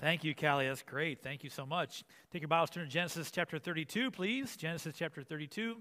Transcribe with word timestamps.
Thank 0.00 0.24
you, 0.24 0.34
Callie. 0.34 0.68
That's 0.68 0.82
great. 0.82 1.22
Thank 1.22 1.42
you 1.42 1.48
so 1.48 1.64
much. 1.64 2.04
Take 2.30 2.42
your 2.42 2.48
Bibles, 2.48 2.68
turn 2.68 2.84
to 2.84 2.90
Genesis 2.90 3.30
chapter 3.30 3.58
32, 3.58 4.10
please. 4.10 4.54
Genesis 4.54 4.94
chapter 4.96 5.22
32. 5.22 5.76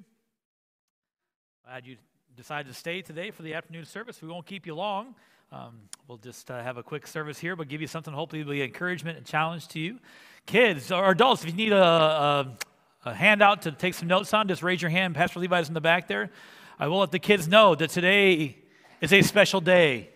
Glad 1.65 1.85
you 1.85 1.97
decided 2.37 2.69
to 2.69 2.73
stay 2.73 3.01
today 3.01 3.29
for 3.29 3.43
the 3.43 3.53
afternoon 3.53 3.83
service. 3.83 4.21
We 4.21 4.29
won't 4.29 4.45
keep 4.45 4.65
you 4.65 4.73
long. 4.73 5.15
Um, 5.51 5.81
we'll 6.07 6.17
just 6.17 6.49
uh, 6.49 6.63
have 6.63 6.77
a 6.77 6.83
quick 6.83 7.07
service 7.07 7.37
here, 7.39 7.57
but 7.57 7.67
give 7.67 7.81
you 7.81 7.87
something 7.87 8.13
hopefully 8.13 8.43
will 8.43 8.53
be 8.53 8.61
encouragement 8.61 9.17
and 9.17 9.25
challenge 9.25 9.67
to 9.69 9.79
you. 9.79 9.99
Kids 10.45 10.93
or 10.93 11.11
adults, 11.11 11.43
if 11.43 11.49
you 11.49 11.55
need 11.55 11.73
a, 11.73 11.83
a, 11.83 12.57
a 13.03 13.13
handout 13.13 13.63
to 13.63 13.73
take 13.73 13.93
some 13.93 14.07
notes 14.07 14.33
on, 14.33 14.47
just 14.47 14.63
raise 14.63 14.81
your 14.81 14.91
hand. 14.91 15.15
Pastor 15.15 15.41
Levi's 15.41 15.67
in 15.67 15.73
the 15.73 15.81
back 15.81 16.07
there. 16.07 16.31
I 16.79 16.87
will 16.87 16.99
let 16.99 17.11
the 17.11 17.19
kids 17.19 17.49
know 17.49 17.75
that 17.75 17.89
today 17.89 18.59
is 19.01 19.11
a 19.11 19.21
special 19.21 19.59
day. 19.59 20.09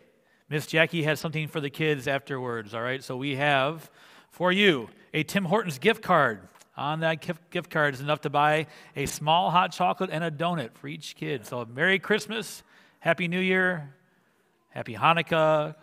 Miss 0.50 0.66
Jackie 0.66 1.04
has 1.04 1.20
something 1.20 1.48
for 1.48 1.62
the 1.62 1.70
kids 1.70 2.08
afterwards, 2.08 2.74
all 2.74 2.82
right? 2.82 3.04
So 3.04 3.16
we 3.16 3.36
have 3.36 3.90
for 4.32 4.52
you 4.52 4.90
a 5.14 5.22
Tim 5.22 5.46
Hortons 5.46 5.78
gift 5.78 6.02
card. 6.02 6.42
On 6.76 7.02
that 7.02 7.24
gift 7.52 7.70
card 7.70 7.94
is 7.94 8.02
enough 8.02 8.22
to 8.22 8.30
buy 8.30 8.66
a 8.96 9.06
small 9.06 9.52
hot 9.52 9.72
chocolate 9.72 10.10
and 10.12 10.24
a 10.24 10.32
donut 10.32 10.74
for 10.74 10.88
each 10.88 11.16
kid. 11.16 11.46
So 11.46 11.66
Merry 11.66 12.00
Christmas, 12.00 12.64
Happy 13.00 13.28
New 13.28 13.40
Year, 13.40 13.94
Happy 14.70 14.96
Hanukkah. 14.96 15.76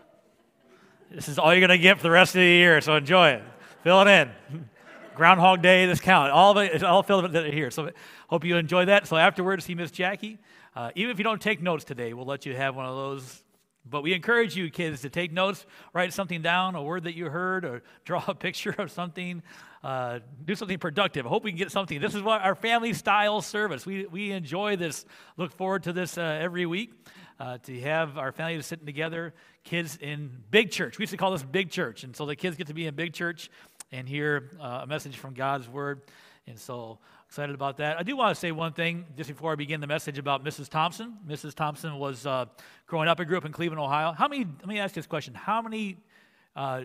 This 1.10 1.28
is 1.28 1.38
all 1.38 1.52
you're 1.52 1.60
going 1.60 1.78
to 1.78 1.82
get 1.82 1.98
for 1.98 2.02
the 2.02 2.10
rest 2.10 2.34
of 2.34 2.40
the 2.40 2.46
year, 2.46 2.80
so 2.80 2.96
enjoy 2.96 3.30
it. 3.30 3.42
Fill 3.84 4.02
it 4.02 4.08
in. 4.08 4.30
Groundhog 5.14 5.62
Day, 5.62 5.86
this 5.86 6.00
count. 6.00 6.32
All 6.32 6.50
of 6.50 6.56
it 6.58 6.74
is 6.74 6.82
all 6.82 7.02
filled 7.02 7.34
in 7.36 7.52
here. 7.52 7.70
So 7.70 7.90
hope 8.28 8.44
you 8.44 8.56
enjoy 8.56 8.86
that. 8.86 9.06
So 9.06 9.16
afterwards, 9.16 9.64
see 9.64 9.74
Miss 9.74 9.90
Jackie. 9.90 10.38
Uh, 10.74 10.90
even 10.94 11.10
if 11.10 11.18
you 11.18 11.24
don't 11.24 11.40
take 11.40 11.62
notes 11.62 11.84
today, 11.84 12.12
we'll 12.14 12.26
let 12.26 12.44
you 12.44 12.56
have 12.56 12.74
one 12.74 12.84
of 12.84 12.96
those 12.96 13.42
but 13.88 14.02
we 14.02 14.12
encourage 14.12 14.56
you, 14.56 14.70
kids, 14.70 15.02
to 15.02 15.10
take 15.10 15.32
notes, 15.32 15.64
write 15.92 16.12
something 16.12 16.42
down, 16.42 16.74
a 16.74 16.82
word 16.82 17.04
that 17.04 17.14
you 17.14 17.26
heard, 17.26 17.64
or 17.64 17.82
draw 18.04 18.24
a 18.26 18.34
picture 18.34 18.74
of 18.78 18.90
something. 18.90 19.42
Uh, 19.82 20.18
do 20.44 20.54
something 20.56 20.78
productive. 20.78 21.26
I 21.26 21.28
hope 21.28 21.44
we 21.44 21.52
can 21.52 21.58
get 21.58 21.70
something. 21.70 22.00
This 22.00 22.14
is 22.14 22.22
what 22.22 22.42
our 22.42 22.56
family 22.56 22.92
style 22.92 23.40
service. 23.40 23.86
We, 23.86 24.06
we 24.06 24.32
enjoy 24.32 24.74
this, 24.76 25.04
look 25.36 25.52
forward 25.52 25.84
to 25.84 25.92
this 25.92 26.18
uh, 26.18 26.22
every 26.22 26.66
week. 26.66 26.92
Uh, 27.38 27.58
to 27.58 27.78
have 27.82 28.16
our 28.16 28.32
family 28.32 28.62
sitting 28.62 28.86
together, 28.86 29.34
kids 29.62 29.98
in 30.00 30.30
big 30.50 30.70
church. 30.70 30.96
We 30.96 31.02
used 31.02 31.10
to 31.10 31.18
call 31.18 31.32
this 31.32 31.42
big 31.42 31.70
church. 31.70 32.02
And 32.02 32.16
so 32.16 32.24
the 32.24 32.34
kids 32.34 32.56
get 32.56 32.68
to 32.68 32.74
be 32.74 32.86
in 32.86 32.94
big 32.94 33.12
church 33.12 33.50
and 33.92 34.08
hear 34.08 34.52
uh, 34.58 34.80
a 34.84 34.86
message 34.86 35.18
from 35.18 35.34
God's 35.34 35.68
word. 35.68 36.00
And 36.46 36.58
so 36.58 36.98
excited 37.28 37.54
about 37.54 37.78
that. 37.78 37.98
I 37.98 38.02
do 38.02 38.16
want 38.16 38.34
to 38.34 38.40
say 38.40 38.52
one 38.52 38.72
thing 38.72 39.04
just 39.16 39.28
before 39.28 39.52
I 39.52 39.56
begin 39.56 39.80
the 39.80 39.86
message 39.86 40.18
about 40.18 40.44
Mrs. 40.44 40.68
Thompson. 40.68 41.16
Mrs. 41.26 41.54
Thompson 41.54 41.98
was 41.98 42.26
uh, 42.26 42.46
growing 42.86 43.08
up. 43.08 43.20
I 43.20 43.24
grew 43.24 43.36
up 43.36 43.44
in 43.44 43.52
Cleveland, 43.52 43.80
Ohio. 43.80 44.12
How 44.12 44.28
many? 44.28 44.44
Let 44.44 44.68
me 44.68 44.78
ask 44.78 44.94
this 44.94 45.06
question: 45.06 45.34
How 45.34 45.60
many 45.60 45.96
uh, 46.54 46.82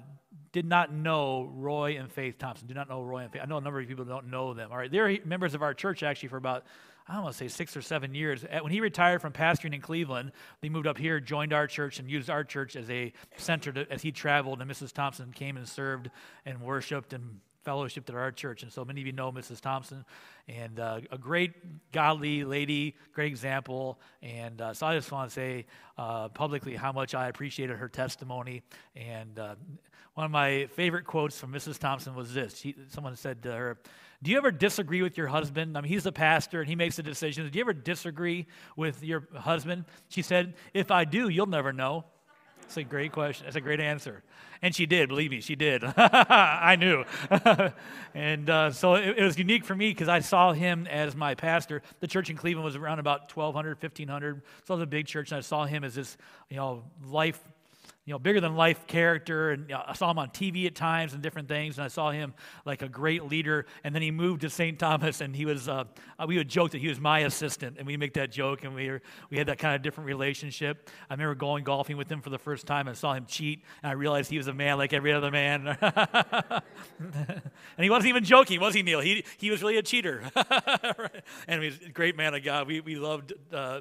did 0.51 0.65
not 0.65 0.91
know 0.91 1.49
Roy 1.53 1.97
and 1.97 2.11
Faith 2.11 2.37
Thompson? 2.37 2.67
Do 2.67 2.73
not 2.73 2.89
know 2.89 3.03
Roy 3.03 3.19
and 3.19 3.31
Faith. 3.31 3.41
I 3.43 3.45
know 3.45 3.57
a 3.57 3.61
number 3.61 3.79
of 3.79 3.87
people 3.87 4.05
don't 4.05 4.29
know 4.29 4.53
them. 4.53 4.71
All 4.71 4.77
right, 4.77 4.91
they're 4.91 5.17
members 5.25 5.53
of 5.53 5.61
our 5.61 5.73
church 5.73 6.03
actually 6.03 6.29
for 6.29 6.37
about 6.37 6.65
I 7.07 7.13
don't 7.13 7.23
want 7.23 7.35
to 7.35 7.39
say 7.39 7.47
six 7.47 7.75
or 7.75 7.81
seven 7.81 8.15
years. 8.15 8.43
When 8.61 8.71
he 8.71 8.79
retired 8.79 9.21
from 9.21 9.33
pastoring 9.33 9.73
in 9.73 9.81
Cleveland, 9.81 10.31
he 10.61 10.69
moved 10.69 10.87
up 10.87 10.97
here, 10.97 11.19
joined 11.19 11.51
our 11.51 11.67
church, 11.67 11.99
and 11.99 12.09
used 12.09 12.29
our 12.29 12.43
church 12.43 12.75
as 12.75 12.89
a 12.89 13.11
center 13.37 13.71
to, 13.73 13.91
as 13.91 14.01
he 14.01 14.11
traveled. 14.11 14.61
And 14.61 14.69
Mrs. 14.69 14.93
Thompson 14.93 15.31
came 15.31 15.57
and 15.57 15.67
served 15.67 16.09
and 16.45 16.61
worshiped 16.61 17.13
and 17.13 17.39
fellowshiped 17.65 18.09
at 18.09 18.15
our 18.15 18.31
church. 18.31 18.63
And 18.63 18.71
so 18.71 18.83
many 18.83 19.01
of 19.01 19.07
you 19.07 19.13
know 19.13 19.31
Mrs. 19.31 19.61
Thompson, 19.61 20.05
and 20.47 20.79
uh, 20.79 21.01
a 21.11 21.17
great 21.17 21.91
godly 21.91 22.43
lady, 22.43 22.95
great 23.13 23.27
example. 23.27 23.99
And 24.21 24.61
uh, 24.61 24.73
so 24.73 24.87
I 24.87 24.95
just 24.95 25.11
want 25.11 25.29
to 25.29 25.33
say 25.33 25.65
uh, 25.97 26.29
publicly 26.29 26.75
how 26.75 26.91
much 26.91 27.15
I 27.15 27.27
appreciated 27.27 27.77
her 27.77 27.89
testimony. 27.89 28.63
And 28.95 29.37
uh, 29.37 29.55
one 30.13 30.25
of 30.25 30.31
my 30.31 30.67
favorite 30.75 31.05
quotes 31.05 31.39
from 31.39 31.53
Mrs. 31.53 31.77
Thompson 31.77 32.15
was 32.15 32.33
this 32.33 32.57
she, 32.57 32.75
someone 32.89 33.15
said 33.15 33.43
to 33.43 33.51
her, 33.51 33.77
Do 34.21 34.31
you 34.31 34.37
ever 34.37 34.51
disagree 34.51 35.01
with 35.01 35.17
your 35.17 35.27
husband? 35.27 35.77
I 35.77 35.81
mean, 35.81 35.91
he's 35.91 36.03
the 36.03 36.11
pastor 36.11 36.59
and 36.59 36.69
he 36.69 36.75
makes 36.75 36.97
the 36.97 37.03
decisions. 37.03 37.51
Do 37.51 37.57
you 37.57 37.63
ever 37.63 37.73
disagree 37.73 38.47
with 38.75 39.03
your 39.03 39.27
husband? 39.35 39.85
She 40.09 40.21
said, 40.21 40.55
If 40.73 40.91
I 40.91 41.05
do, 41.05 41.29
you'll 41.29 41.45
never 41.45 41.71
know. 41.71 42.05
That's 42.71 42.77
a 42.77 42.83
great 42.83 43.11
question. 43.11 43.45
That's 43.45 43.57
a 43.57 43.61
great 43.61 43.81
answer. 43.81 44.23
And 44.61 44.73
she 44.73 44.85
did, 44.85 45.09
believe 45.09 45.29
me, 45.29 45.41
she 45.41 45.57
did. 45.57 45.83
I 45.97 46.77
knew. 46.77 47.03
and 48.13 48.49
uh, 48.49 48.71
so 48.71 48.93
it, 48.93 49.17
it, 49.17 49.23
was 49.25 49.37
unique 49.37 49.65
for 49.65 49.75
me 49.75 49.89
because 49.89 50.07
I 50.07 50.21
saw 50.21 50.53
him 50.53 50.87
as 50.87 51.13
my 51.13 51.35
pastor. 51.35 51.81
The 51.99 52.07
church 52.07 52.29
in 52.29 52.37
Cleveland 52.37 52.63
was 52.63 52.77
around 52.77 52.99
about 52.99 53.35
1,200, 53.35 53.83
1,500. 53.83 54.41
So 54.63 54.73
it 54.73 54.77
was 54.77 54.83
a 54.83 54.87
big 54.87 55.05
church, 55.05 55.31
and 55.31 55.39
I 55.39 55.41
saw 55.41 55.65
him 55.65 55.83
as 55.83 55.95
this, 55.95 56.15
you 56.49 56.55
know, 56.55 56.85
life 57.05 57.41
you 58.11 58.15
know, 58.15 58.19
bigger 58.19 58.41
than 58.41 58.57
life 58.57 58.87
character. 58.87 59.51
And 59.51 59.69
you 59.69 59.75
know, 59.75 59.83
I 59.87 59.93
saw 59.93 60.11
him 60.11 60.19
on 60.19 60.31
TV 60.31 60.65
at 60.65 60.75
times 60.75 61.13
and 61.13 61.23
different 61.23 61.47
things. 61.47 61.77
And 61.77 61.85
I 61.85 61.87
saw 61.87 62.11
him 62.11 62.33
like 62.65 62.81
a 62.81 62.89
great 62.89 63.23
leader. 63.23 63.65
And 63.85 63.95
then 63.95 64.01
he 64.01 64.11
moved 64.11 64.41
to 64.41 64.49
St. 64.49 64.77
Thomas, 64.77 65.21
and 65.21 65.33
he 65.33 65.45
was, 65.45 65.69
uh, 65.69 65.85
we 66.27 66.35
would 66.35 66.49
joke 66.49 66.71
that 66.71 66.79
he 66.79 66.89
was 66.89 66.99
my 66.99 67.19
assistant. 67.19 67.77
And 67.77 67.87
we 67.87 67.95
make 67.95 68.15
that 68.15 68.29
joke, 68.29 68.65
and 68.65 68.75
we, 68.75 68.89
were, 68.89 69.01
we 69.29 69.37
had 69.37 69.47
that 69.47 69.59
kind 69.59 69.75
of 69.75 69.81
different 69.81 70.07
relationship. 70.07 70.89
I 71.09 71.13
remember 71.13 71.35
going 71.35 71.63
golfing 71.63 71.95
with 71.95 72.11
him 72.11 72.21
for 72.21 72.29
the 72.29 72.37
first 72.37 72.67
time 72.67 72.89
and 72.89 72.97
saw 72.97 73.13
him 73.13 73.25
cheat. 73.27 73.63
And 73.81 73.89
I 73.89 73.93
realized 73.93 74.29
he 74.29 74.37
was 74.37 74.47
a 74.47 74.53
man 74.53 74.77
like 74.77 74.91
every 74.91 75.13
other 75.13 75.31
man. 75.31 75.67
and 75.81 76.61
he 77.77 77.89
wasn't 77.89 78.09
even 78.09 78.25
joking, 78.25 78.59
was 78.59 78.73
he, 78.73 78.83
Neil? 78.83 78.99
He, 78.99 79.23
he 79.37 79.49
was 79.49 79.61
really 79.61 79.77
a 79.77 79.83
cheater. 79.83 80.21
and 81.47 81.61
he 81.61 81.69
was 81.69 81.79
a 81.85 81.89
great 81.91 82.17
man 82.17 82.33
of 82.33 82.43
God. 82.43 82.67
We, 82.67 82.81
we 82.81 82.95
loved 82.95 83.31
uh, 83.53 83.79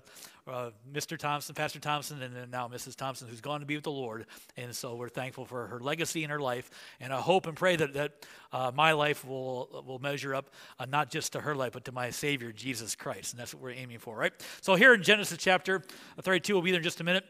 uh, 0.51 0.71
Mr. 0.93 1.17
Thompson, 1.17 1.55
Pastor 1.55 1.79
Thompson, 1.79 2.21
and 2.23 2.35
then 2.35 2.51
now 2.51 2.69
Mrs. 2.69 2.97
Thompson, 2.97 3.29
who's 3.29 3.41
gone 3.41 3.61
to 3.61 3.67
be 3.67 3.77
with 3.77 3.85
the 3.85 3.91
Lord. 3.91 4.27
And 4.57 4.75
so 4.75 4.95
we're 4.95 5.09
thankful 5.09 5.45
for 5.45 5.67
her 5.67 5.81
legacy 5.81 6.25
in 6.25 6.31
her 6.31 6.41
life. 6.41 6.71
And 7.01 7.13
I 7.13 7.21
hope 7.21 7.47
and 7.47 7.57
pray 7.57 7.77
that, 7.77 7.95
that 7.95 8.13
uh, 8.53 8.73
my 8.75 8.93
life 8.93 9.25
will, 9.25 9.85
will 9.87 9.99
measure 9.99 10.35
up 10.35 10.51
uh, 10.79 10.87
not 10.87 11.11
just 11.11 11.33
to 11.33 11.41
her 11.41 11.55
life, 11.55 11.73
but 11.73 11.85
to 11.87 11.93
my 11.93 12.11
Savior, 12.11 12.53
Jesus 12.53 12.95
Christ. 12.95 13.33
And 13.33 13.41
that's 13.41 13.55
what 13.55 13.63
we're 13.63 13.71
aiming 13.71 13.99
for, 13.99 14.17
right? 14.17 14.33
So 14.61 14.75
here 14.75 14.95
in 14.95 15.03
Genesis 15.03 15.39
chapter 15.39 15.83
32, 16.21 16.55
we'll 16.55 16.63
be 16.63 16.71
there 16.71 16.81
in 16.81 16.85
just 16.85 17.01
a 17.01 17.05
minute. 17.05 17.25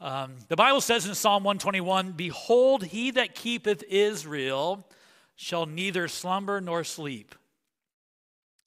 Um, 0.00 0.36
the 0.48 0.56
Bible 0.56 0.80
says 0.80 1.06
in 1.06 1.14
Psalm 1.14 1.44
121 1.44 2.12
Behold, 2.12 2.84
he 2.84 3.10
that 3.12 3.34
keepeth 3.34 3.84
Israel 3.88 4.86
shall 5.36 5.66
neither 5.66 6.08
slumber 6.08 6.60
nor 6.60 6.84
sleep. 6.84 7.34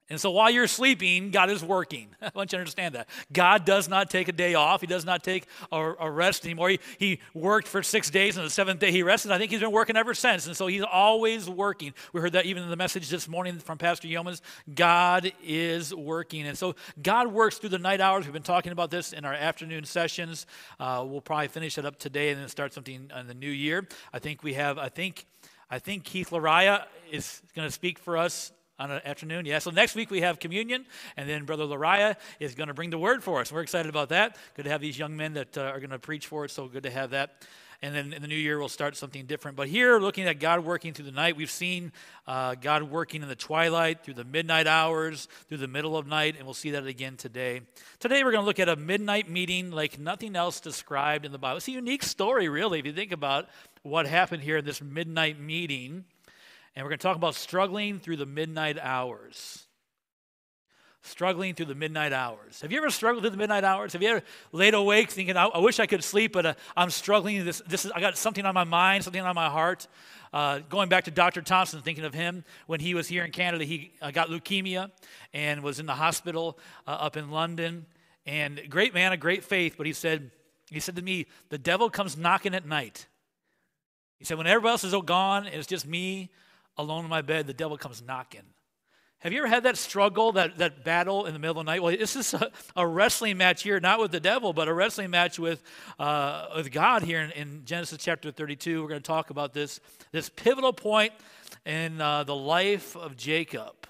And 0.10 0.20
so 0.20 0.32
while 0.32 0.52
you're 0.52 0.68
sleeping, 0.68 1.32
God 1.32 1.50
is 1.50 1.64
working. 1.64 2.10
I 2.22 2.30
want 2.36 2.52
you 2.52 2.58
to 2.58 2.62
understand 2.62 2.96
that. 2.96 3.08
God 3.32 3.64
does 3.64 3.88
not 3.88 4.10
take 4.10 4.28
a 4.28 4.34
day 4.34 4.54
off. 4.54 4.82
He 4.82 4.88
does 4.88 5.06
not 5.06 5.24
take 5.24 5.48
a, 5.72 5.94
a, 6.00 6.12
rest 6.12 6.44
anymore. 6.44 6.70
He, 6.70 6.80
he 7.00 7.20
worked 7.34 7.70
for 7.70 7.82
six 7.82 8.10
days, 8.10 8.36
and 8.36 8.46
the 8.46 8.50
seventh 8.50 8.82
day 8.82 8.92
he 8.92 9.02
rested. 9.02 9.32
I 9.32 9.38
think 9.38 9.52
he's 9.52 9.62
been 9.62 9.72
working 9.72 9.96
ever 9.96 10.14
since. 10.14 10.46
And 10.46 10.58
so 10.58 10.68
he's 10.68 10.84
always 10.84 11.50
working. 11.50 11.94
We 12.12 12.20
heard 12.20 12.34
that 12.34 12.46
even 12.46 12.64
in 12.64 12.70
the 12.70 12.76
message 12.76 13.10
this 13.10 13.30
morning 13.30 13.60
from 13.60 13.78
Pastor 13.78 14.10
Yeomans. 14.10 14.42
God 14.76 15.32
is 15.42 15.96
working. 15.96 16.48
And 16.48 16.58
so 16.58 16.76
God 17.02 17.32
works 17.32 17.58
through 17.58 17.70
the 17.70 17.80
night 17.80 18.02
hours. 18.02 18.26
We've 18.26 18.34
been 18.34 18.44
talking 18.44 18.74
about 18.74 18.92
this 18.92 19.14
in 19.14 19.24
our 19.24 19.34
afternoon 19.34 19.86
sessions. 19.86 20.46
Uh, 20.82 21.06
we'll 21.08 21.22
probably 21.22 21.48
finish 21.48 21.78
it 21.78 21.86
up 21.86 21.98
today 21.98 22.32
and 22.32 22.42
then 22.42 22.50
start 22.50 22.74
something 22.74 23.10
in 23.18 23.28
the 23.28 23.34
new 23.34 23.50
year. 23.50 23.88
I 24.12 24.20
think 24.20 24.44
we 24.44 24.54
have, 24.56 24.78
I 24.78 24.90
think, 24.90 25.26
I 25.72 25.80
think 25.80 26.04
Keith 26.04 26.32
Lariah 26.32 26.84
is 27.10 27.42
going 27.56 27.68
to 27.68 27.72
speak 27.72 27.98
for 28.00 28.18
us 28.18 28.52
on 28.80 28.92
an 28.92 29.02
afternoon. 29.06 29.46
Yeah, 29.46 29.60
so 29.60 29.72
next 29.72 29.96
week 29.96 30.10
we 30.10 30.22
have 30.22 30.40
communion, 30.40 30.86
and 31.16 31.30
then 31.30 31.46
Brother 31.46 31.66
Lariah 31.66 32.16
is 32.40 32.56
going 32.56 32.68
to 32.68 32.74
bring 32.74 32.90
the 32.90 32.98
word 32.98 33.24
for 33.24 33.40
us. 33.40 33.52
We're 33.52 33.62
excited 33.62 33.90
about 33.90 34.10
that. 34.10 34.38
Good 34.56 34.64
to 34.64 34.72
have 34.72 34.82
these 34.82 34.98
young 34.98 35.16
men 35.16 35.34
that 35.34 35.58
uh, 35.58 35.62
are 35.62 35.80
going 35.80 35.92
to 35.92 36.00
preach 36.00 36.28
for 36.28 36.46
us, 36.46 36.54
so 36.54 36.68
good 36.68 36.84
to 36.84 36.92
have 36.92 37.12
that. 37.12 37.46
And 37.84 37.94
then 37.94 38.14
in 38.14 38.22
the 38.22 38.30
new 38.30 38.36
year, 38.36 38.58
we'll 38.60 38.70
start 38.70 38.96
something 38.96 39.26
different. 39.26 39.58
But 39.58 39.68
here, 39.68 40.00
looking 40.00 40.24
at 40.24 40.40
God 40.40 40.64
working 40.64 40.94
through 40.94 41.04
the 41.04 41.12
night, 41.12 41.36
we've 41.36 41.52
seen 41.52 41.92
uh, 42.26 42.56
God 42.56 42.84
working 42.84 43.22
in 43.22 43.28
the 43.28 43.36
twilight, 43.36 44.06
through 44.06 44.14
the 44.14 44.24
midnight 44.24 44.68
hours, 44.68 45.28
through 45.50 45.58
the 45.58 45.68
middle 45.68 45.98
of 45.98 46.08
night, 46.08 46.36
and 46.38 46.46
we'll 46.46 46.54
see 46.54 46.72
that 46.72 46.88
again 46.88 47.18
today. 47.18 47.60
Today, 48.00 48.24
we're 48.24 48.32
going 48.32 48.44
to 48.44 48.46
look 48.46 48.62
at 48.62 48.70
a 48.70 48.78
midnight 48.78 49.30
meeting 49.30 49.70
like 49.70 50.00
nothing 50.00 50.38
else 50.38 50.62
described 50.62 51.26
in 51.26 51.34
the 51.34 51.38
Bible. 51.38 51.58
It's 51.58 51.68
a 51.68 51.72
unique 51.72 52.04
story, 52.04 52.48
really, 52.48 52.80
if 52.80 52.86
you 52.86 52.94
think 52.94 53.12
about 53.12 53.50
what 53.82 54.08
happened 54.08 54.44
here 54.44 54.58
in 54.58 54.66
this 54.66 54.82
midnight 54.82 55.38
meeting. 55.38 56.06
And 56.76 56.84
we're 56.84 56.90
going 56.90 57.00
to 57.00 57.04
talk 57.04 57.16
about 57.16 57.36
struggling 57.36 58.00
through 58.00 58.18
the 58.18 58.26
midnight 58.26 58.80
hours. 58.80 59.68
Struggling 61.02 61.54
through 61.54 61.68
the 61.68 61.76
midnight 61.76 62.14
hours. 62.14 62.62
Have 62.62 62.72
you 62.72 62.78
ever 62.78 62.90
struggled 62.90 63.24
through 63.24 63.32
the 63.32 63.38
midnight 63.38 63.64
hours? 63.64 63.94
Have 63.94 64.02
you 64.02 64.10
ever 64.10 64.24
laid 64.52 64.74
awake 64.74 65.12
thinking, 65.12 65.38
I, 65.38 65.46
I 65.46 65.60
wish 65.60 65.80
I 65.80 65.86
could 65.86 66.04
sleep, 66.04 66.34
but 66.34 66.46
uh, 66.46 66.54
I'm 66.76 66.90
struggling. 66.90 67.44
This, 67.46 67.62
this 67.68 67.86
is, 67.86 67.92
I 67.92 68.00
got 68.00 68.18
something 68.18 68.46
on 68.46 68.54
my 68.54 68.64
mind, 68.64 69.04
something 69.04 69.22
on 69.22 69.36
my 69.36 69.50
heart. 69.50 69.88
Uh, 70.32 70.60
going 70.70 70.90
back 70.90 71.04
to 71.04 71.12
Dr. 71.12 71.42
Thompson, 71.42 71.82
thinking 71.82 72.06
of 72.06 72.14
him 72.14 72.44
when 72.66 72.80
he 72.80 72.96
was 72.96 73.08
here 73.08 73.24
in 73.24 73.32
Canada, 73.32 73.66
he 73.66 73.92
uh, 74.02 74.10
got 74.10 74.30
leukemia 74.30 74.90
and 75.34 75.62
was 75.62 75.80
in 75.80 75.86
the 75.86 75.94
hospital 75.94 76.58
uh, 76.88 76.92
up 76.92 77.18
in 77.18 77.30
London. 77.30 77.86
And 78.26 78.60
great 78.70 78.94
man, 78.96 79.12
a 79.12 79.18
great 79.18 79.44
faith, 79.44 79.76
but 79.78 79.86
he 79.86 79.94
said, 79.94 80.32
he 80.72 80.80
said 80.80 80.96
to 80.96 81.04
me, 81.04 81.28
the 81.50 81.58
devil 81.60 81.90
comes 81.90 82.18
knocking 82.18 82.56
at 82.56 82.66
night. 82.66 83.06
He 84.18 84.26
said, 84.26 84.38
when 84.38 84.48
everybody 84.48 84.72
else 84.72 84.86
is 84.86 84.94
all 84.94 85.02
gone, 85.02 85.46
and 85.46 85.54
it's 85.54 85.68
just 85.68 85.86
me 85.86 86.32
alone 86.78 87.04
in 87.04 87.10
my 87.10 87.22
bed, 87.22 87.48
the 87.48 87.54
devil 87.54 87.78
comes 87.78 88.02
knocking. 88.02 88.44
Have 89.24 89.32
you 89.32 89.40
ever 89.40 89.48
had 89.48 89.64
that 89.64 89.78
struggle, 89.78 90.34
that, 90.34 90.58
that 90.58 90.84
battle 90.84 91.28
in 91.28 91.32
the 91.32 91.40
middle 91.40 91.58
of 91.58 91.66
the 91.66 91.72
night? 91.72 91.82
Well, 91.82 91.96
this 91.96 92.18
is 92.18 92.34
a, 92.34 92.52
a 92.76 92.86
wrestling 92.86 93.38
match 93.38 93.64
here, 93.64 93.80
not 93.80 94.02
with 94.02 94.12
the 94.12 94.20
devil, 94.20 94.52
but 94.52 94.68
a 94.68 94.74
wrestling 94.74 95.12
match 95.12 95.40
with, 95.40 95.64
uh, 95.98 96.48
with 96.58 96.74
God 96.74 97.04
here 97.04 97.22
in, 97.22 97.32
in, 97.32 97.62
Genesis 97.64 98.04
chapter 98.04 98.32
32. 98.32 98.82
We're 98.82 98.90
going 98.90 99.02
to 99.02 99.08
talk 99.08 99.30
about 99.30 99.54
this, 99.54 99.80
this 100.12 100.28
pivotal 100.28 100.74
point 100.74 101.14
in 101.66 102.02
uh, 102.02 102.26
the 102.26 102.36
life 102.36 102.98
of 102.98 103.16
Jacob. 103.16 103.88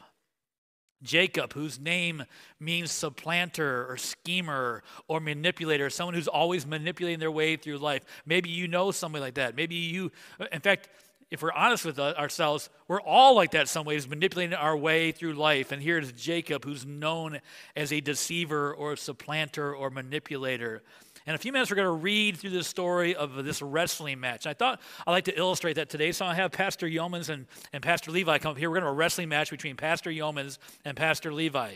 Jacob, 1.02 1.54
whose 1.54 1.80
name 1.80 2.24
means 2.60 2.92
supplanter 2.92 3.88
or 3.90 3.98
schemer 3.98 4.84
or 5.08 5.20
manipulator, 5.20 5.90
someone 5.90 6.14
who's 6.14 6.28
always 6.28 6.68
manipulating 6.68 7.20
their 7.20 7.32
way 7.32 7.56
through 7.56 7.80
life. 7.80 8.04
Maybe 8.26 8.52
you 8.52 8.68
know 8.68 8.92
somebody 8.92 9.22
like 9.22 9.34
that. 9.36 9.56
Maybe 9.56 9.76
you, 9.76 10.12
in 10.52 10.62
fact, 10.62 10.90
if 11.34 11.42
we're 11.42 11.52
honest 11.52 11.84
with 11.84 11.98
ourselves, 12.00 12.70
we're 12.88 13.02
all 13.02 13.36
like 13.36 13.52
that 13.52 13.68
some 13.68 13.88
ways, 13.88 14.08
manipulating 14.08 14.54
our 14.54 14.78
way 14.78 15.12
through 15.12 15.34
life. 15.34 15.72
And 15.72 15.82
here 15.82 15.98
is 15.98 16.12
Jacob, 16.12 16.64
who's 16.64 16.86
known 16.86 17.40
as 17.76 17.92
a 17.92 18.00
deceiver 18.00 18.72
or 18.72 18.94
a 18.94 18.98
supplanter 18.98 19.74
or 19.76 19.90
manipulator. 19.90 20.84
In 21.26 21.34
a 21.34 21.40
few 21.40 21.52
minutes, 21.52 21.72
we're 21.72 21.78
going 21.78 21.88
to 21.88 22.04
read 22.04 22.38
through 22.38 22.52
the 22.52 22.64
story 22.64 23.16
of 23.16 23.44
this 23.44 23.64
wrestling 23.64 24.20
match. 24.20 24.46
I 24.46 24.54
thought 24.54 24.80
I'd 25.08 25.12
like 25.12 25.26
to 25.26 25.36
illustrate 25.36 25.74
that 25.78 25.90
today. 25.90 26.12
So 26.12 26.24
I 26.24 26.36
have 26.36 26.52
Pastor 26.52 26.88
Yeomans 26.88 27.30
and, 27.30 27.48
and 27.74 27.82
Pastor 27.82 28.12
Levi 28.12 28.38
come 28.38 28.52
up 28.52 28.58
here. 28.60 28.70
We're 28.70 28.76
going 28.76 28.84
to 28.84 28.90
have 28.90 28.96
a 28.96 28.98
wrestling 28.98 29.30
match 29.30 29.50
between 29.50 29.76
Pastor 29.76 30.12
Yeomans 30.12 30.60
and 30.86 30.96
Pastor 30.96 31.34
Levi. 31.34 31.72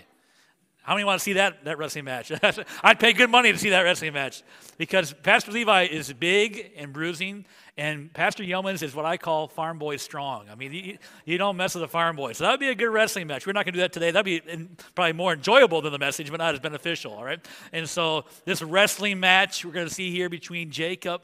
How 0.88 0.94
many 0.94 1.04
want 1.04 1.20
to 1.20 1.24
see 1.24 1.34
that, 1.34 1.66
that 1.66 1.78
wrestling 1.78 2.06
match? 2.06 2.32
I'd 2.82 2.98
pay 2.98 3.12
good 3.12 3.30
money 3.30 3.52
to 3.52 3.58
see 3.58 3.72
that 3.72 3.82
wrestling 3.82 4.14
match 4.14 4.42
because 4.78 5.12
Pastor 5.12 5.52
Levi 5.52 5.88
is 5.88 6.14
big 6.14 6.72
and 6.78 6.94
bruising, 6.94 7.46
and 7.76 8.14
Pastor 8.14 8.42
Yeomans 8.42 8.82
is 8.82 8.96
what 8.96 9.04
I 9.04 9.18
call 9.18 9.50
farm 9.50 9.80
boy 9.80 9.98
strong. 9.98 10.46
I 10.50 10.56
mean, 10.56 10.72
you, 10.72 10.98
you 11.26 11.38
don't 11.38 11.58
mess 11.58 11.76
with 11.76 11.84
a 11.84 11.90
farm 11.90 12.16
boy. 12.16 12.32
So 12.32 12.46
that 12.46 12.52
would 12.52 12.62
be 12.62 12.70
a 12.70 12.76
good 12.76 12.88
wrestling 12.88 13.28
match. 13.28 13.46
We're 13.46 13.52
not 13.52 13.66
going 13.66 13.74
to 13.74 13.80
do 13.80 13.82
that 13.82 13.92
today. 13.92 14.12
That'd 14.12 14.24
be 14.24 14.70
probably 14.96 15.12
more 15.12 15.34
enjoyable 15.34 15.82
than 15.82 15.92
the 15.92 16.00
message, 16.00 16.32
but 16.32 16.38
not 16.38 16.54
as 16.54 16.62
beneficial, 16.62 17.12
all 17.12 17.26
right? 17.26 17.46
And 17.74 17.90
so 17.90 18.24
this 18.46 18.62
wrestling 18.62 19.20
match 19.20 19.66
we're 19.66 19.74
going 19.74 19.90
to 19.90 19.94
see 19.94 20.10
here 20.10 20.30
between 20.30 20.72
Jacob 20.72 21.22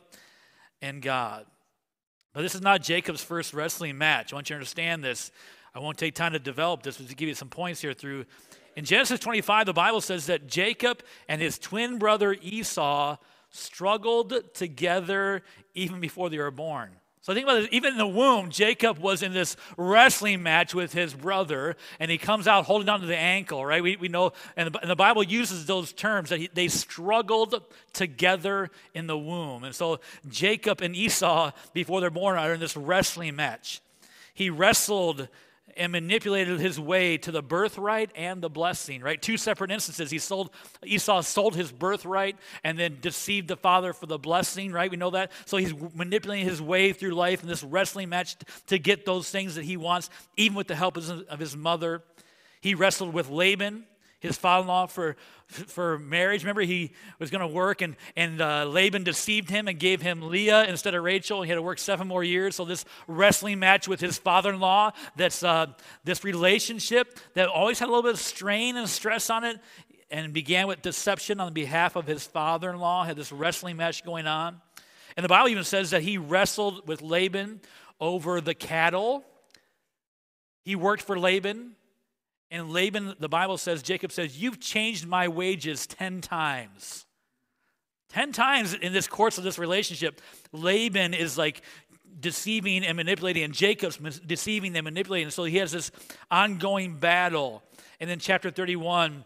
and 0.82 1.02
God. 1.02 1.46
But 2.34 2.42
this 2.42 2.54
is 2.54 2.62
not 2.62 2.82
Jacob's 2.82 3.24
first 3.24 3.54
wrestling 3.54 3.98
match. 3.98 4.34
I 4.34 4.36
want 4.36 4.50
you 4.50 4.56
to 4.56 4.58
understand 4.58 5.06
this. 5.06 5.32
I 5.74 5.80
won't 5.80 5.98
take 5.98 6.16
time 6.16 6.34
to 6.34 6.40
develop 6.40 6.84
this, 6.84 6.98
but 6.98 7.08
to 7.08 7.16
give 7.16 7.30
you 7.30 7.36
some 7.36 7.48
points 7.48 7.80
here 7.80 7.94
through 7.94 8.26
in 8.76 8.86
Genesis 8.86 9.20
25, 9.20 9.66
the 9.66 9.74
Bible 9.74 10.02
says 10.02 10.26
that 10.28 10.48
Jacob 10.48 11.02
and 11.28 11.42
his 11.42 11.60
twin 11.60 11.98
brother 11.98 12.36
Esau 12.42 13.18
struggled 13.50 14.54
together 14.54 15.44
even 15.76 16.00
before 16.00 16.30
they 16.30 16.38
were 16.38 16.52
born. 16.52 16.92
So 17.24 17.34
think 17.34 17.46
about 17.46 17.62
this. 17.62 17.70
Even 17.72 17.94
in 17.94 17.98
the 17.98 18.06
womb, 18.06 18.50
Jacob 18.50 18.98
was 18.98 19.24
in 19.24 19.32
this 19.32 19.56
wrestling 19.78 20.44
match 20.44 20.76
with 20.76 20.92
his 20.92 21.14
brother, 21.14 21.78
and 21.98 22.12
he 22.12 22.18
comes 22.18 22.50
out 22.50 22.66
holding 22.66 22.90
on 22.90 23.00
to 23.00 23.06
the 23.06 23.18
ankle, 23.18 23.66
right? 23.66 23.82
We, 23.82 23.96
we 23.96 24.10
know, 24.10 24.34
and 24.58 24.74
the, 24.74 24.80
and 24.82 24.90
the 24.90 24.96
Bible 24.96 25.24
uses 25.24 25.66
those 25.66 25.94
terms 25.94 26.32
that 26.32 26.40
he, 26.40 26.50
they 26.54 26.68
struggled 26.68 27.64
together 27.94 28.72
in 28.94 29.08
the 29.08 29.18
womb. 29.18 29.64
And 29.64 29.74
so 29.74 30.02
Jacob 30.28 30.82
and 30.82 30.98
Esau, 30.98 31.52
before 31.72 32.02
they're 32.02 32.10
born, 32.10 32.38
are 32.38 32.54
in 32.54 32.60
this 32.60 32.76
wrestling 32.76 33.38
match. 33.38 33.82
He 34.34 34.50
wrestled 34.50 35.30
and 35.78 35.92
manipulated 35.92 36.60
his 36.60 36.80
way 36.80 37.18
to 37.18 37.32
the 37.32 37.42
birthright 37.42 38.12
and 38.16 38.42
the 38.42 38.50
blessing, 38.50 39.02
right? 39.02 39.22
Two 39.22 39.38
separate 39.38 39.72
instances. 39.72 40.12
He 40.12 40.20
sold, 40.20 40.52
Esau 40.86 41.22
sold 41.22 41.56
his 41.56 41.72
birthright 41.72 42.38
and 42.64 42.78
then 42.78 42.98
deceived 43.02 43.48
the 43.48 43.58
father 43.58 43.94
for 43.94 44.06
the 44.06 44.18
blessing, 44.18 44.72
right? 44.72 44.90
We 44.90 44.98
know 44.98 45.12
that. 45.12 45.32
So 45.46 45.58
he's 45.58 45.74
manipulating 45.94 46.46
his 46.46 46.62
way 46.62 46.94
through 46.94 47.12
life 47.12 47.44
in 47.44 47.50
this 47.50 47.64
wrestling 47.64 48.10
match 48.10 48.36
to 48.68 48.78
get 48.78 49.06
those 49.06 49.30
things 49.30 49.56
that 49.56 49.66
he 49.66 49.78
wants, 49.78 50.10
even 50.38 50.56
with 50.56 50.68
the 50.68 50.76
help 50.76 50.98
of 50.98 51.40
his 51.40 51.58
mother. 51.58 52.04
He 52.62 52.76
wrestled 52.76 53.14
with 53.14 53.30
Laban 53.30 53.86
his 54.24 54.38
father-in-law 54.38 54.88
for, 54.88 55.16
for 55.48 56.00
marriage. 56.00 56.44
Remember, 56.44 56.62
he 56.62 56.94
was 57.20 57.30
going 57.30 57.42
to 57.42 57.54
work, 57.54 57.82
and, 57.82 57.96
and 58.16 58.42
uh, 58.42 58.66
Laban 58.66 59.04
deceived 59.04 59.50
him 59.50 59.68
and 59.68 59.78
gave 59.78 60.02
him 60.02 60.30
Leah 60.30 60.64
instead 60.64 60.96
of 60.96 61.04
Rachel. 61.04 61.42
He 61.44 61.50
had 61.50 61.56
to 61.56 61.62
work 61.62 61.78
seven 61.78 62.08
more 62.08 62.24
years. 62.24 62.56
So 62.56 62.64
this 62.66 62.86
wrestling 63.08 63.60
match 63.60 63.88
with 63.88 64.00
his 64.00 64.18
father-in-law, 64.18 64.94
that's 65.18 65.44
uh, 65.44 65.68
this 66.06 66.24
relationship 66.24 67.20
that 67.34 67.48
always 67.50 67.80
had 67.80 67.90
a 67.90 67.92
little 67.92 68.02
bit 68.02 68.14
of 68.14 68.20
strain 68.20 68.78
and 68.78 68.90
stress 68.90 69.30
on 69.30 69.44
it, 69.44 69.60
and 70.10 70.32
began 70.32 70.68
with 70.68 70.82
deception 70.82 71.40
on 71.40 71.54
behalf 71.54 71.96
of 71.98 72.08
his 72.08 72.26
father-in-law. 72.26 73.04
Had 73.04 73.18
this 73.18 73.32
wrestling 73.32 73.76
match 73.76 74.06
going 74.06 74.26
on, 74.26 74.62
and 75.18 75.24
the 75.24 75.30
Bible 75.30 75.50
even 75.50 75.66
says 75.66 75.92
that 75.92 76.02
he 76.02 76.18
wrestled 76.18 76.88
with 76.88 77.02
Laban 77.02 77.60
over 78.00 78.40
the 78.40 78.54
cattle. 78.54 79.26
He 80.64 80.78
worked 80.78 81.04
for 81.04 81.20
Laban 81.20 81.76
and 82.54 82.70
Laban, 82.70 83.16
the 83.20 83.28
Bible 83.28 83.58
says, 83.58 83.82
Jacob 83.82 84.12
says, 84.12 84.38
You've 84.38 84.60
changed 84.60 85.08
my 85.08 85.28
wages 85.28 85.88
10 85.88 86.22
times. 86.22 87.08
10 88.10 88.32
times 88.32 88.76
in 88.76 88.94
this 88.94 89.08
course 89.08 89.40
of 89.40 89.44
this 89.44 89.58
relationship, 89.58 90.22
Laban 90.52 91.16
is 91.16 91.36
like 91.36 91.64
deceiving 92.20 92.86
and 92.86 92.96
manipulating, 92.96 93.44
and 93.44 93.56
Jacob's 93.56 93.98
deceiving 94.20 94.76
and 94.76 94.84
manipulating. 94.84 95.32
So 95.32 95.46
he 95.46 95.58
has 95.58 95.72
this 95.72 95.90
ongoing 96.30 96.98
battle. 96.98 97.64
And 98.00 98.08
then, 98.08 98.20
chapter 98.20 98.52
31, 98.52 99.26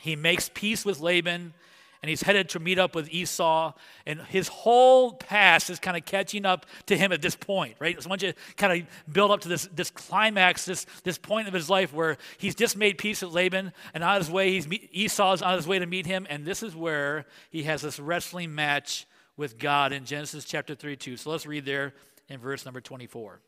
he 0.00 0.14
makes 0.14 0.48
peace 0.54 0.84
with 0.84 1.00
Laban 1.00 1.54
and 2.02 2.10
he's 2.10 2.22
headed 2.22 2.48
to 2.48 2.58
meet 2.58 2.80
up 2.80 2.96
with 2.96 3.08
Esau, 3.10 3.72
and 4.06 4.20
his 4.22 4.48
whole 4.48 5.12
past 5.12 5.70
is 5.70 5.78
kind 5.78 5.96
of 5.96 6.04
catching 6.04 6.44
up 6.44 6.66
to 6.86 6.96
him 6.96 7.12
at 7.12 7.22
this 7.22 7.36
point, 7.36 7.76
right? 7.78 8.00
So 8.02 8.08
want 8.08 8.22
you 8.22 8.32
kind 8.56 8.82
of 8.82 9.12
build 9.12 9.30
up 9.30 9.40
to 9.42 9.48
this, 9.48 9.68
this 9.72 9.90
climax, 9.90 10.64
this, 10.64 10.84
this 11.04 11.16
point 11.16 11.46
of 11.46 11.54
his 11.54 11.70
life 11.70 11.94
where 11.94 12.18
he's 12.38 12.56
just 12.56 12.76
made 12.76 12.98
peace 12.98 13.22
with 13.22 13.32
Laban, 13.32 13.72
and 13.94 14.02
on 14.02 14.18
his 14.18 14.30
way, 14.30 14.50
he's 14.50 14.66
Esau's 14.92 15.42
on 15.42 15.54
his 15.54 15.66
way 15.66 15.78
to 15.78 15.86
meet 15.86 16.06
him, 16.06 16.26
and 16.28 16.44
this 16.44 16.62
is 16.62 16.74
where 16.74 17.24
he 17.50 17.62
has 17.62 17.82
this 17.82 18.00
wrestling 18.00 18.52
match 18.52 19.06
with 19.36 19.58
God 19.58 19.92
in 19.92 20.04
Genesis 20.04 20.44
chapter 20.44 20.74
3 20.74 20.96
2. 20.96 21.16
So 21.16 21.30
let's 21.30 21.46
read 21.46 21.64
there 21.64 21.94
in 22.28 22.40
verse 22.40 22.64
number 22.64 22.80
24. 22.80 23.40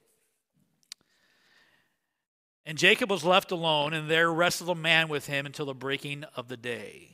And 2.66 2.78
Jacob 2.78 3.10
was 3.10 3.24
left 3.24 3.50
alone, 3.50 3.92
and 3.92 4.08
there 4.08 4.32
wrestled 4.32 4.70
a 4.70 4.74
man 4.74 5.08
with 5.08 5.26
him 5.26 5.44
until 5.44 5.66
the 5.66 5.74
breaking 5.74 6.24
of 6.34 6.48
the 6.48 6.56
day. 6.56 7.13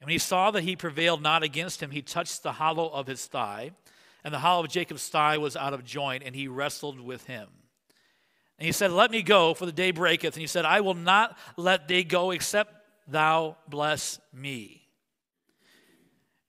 And 0.00 0.06
when 0.06 0.12
he 0.12 0.18
saw 0.18 0.50
that 0.50 0.62
he 0.62 0.76
prevailed 0.76 1.22
not 1.22 1.42
against 1.42 1.82
him, 1.82 1.90
he 1.90 2.02
touched 2.02 2.42
the 2.42 2.52
hollow 2.52 2.88
of 2.88 3.06
his 3.06 3.26
thigh, 3.26 3.70
and 4.24 4.34
the 4.34 4.38
hollow 4.38 4.64
of 4.64 4.70
Jacob's 4.70 5.08
thigh 5.08 5.38
was 5.38 5.56
out 5.56 5.72
of 5.72 5.84
joint, 5.84 6.22
and 6.24 6.34
he 6.34 6.48
wrestled 6.48 7.00
with 7.00 7.26
him. 7.26 7.48
And 8.58 8.66
he 8.66 8.72
said, 8.72 8.90
Let 8.90 9.10
me 9.10 9.22
go, 9.22 9.54
for 9.54 9.66
the 9.66 9.72
day 9.72 9.90
breaketh. 9.90 10.34
And 10.34 10.40
he 10.40 10.46
said, 10.46 10.64
I 10.64 10.80
will 10.80 10.94
not 10.94 11.38
let 11.56 11.88
thee 11.88 12.04
go, 12.04 12.30
except 12.30 12.74
thou 13.06 13.56
bless 13.68 14.18
me. 14.32 14.82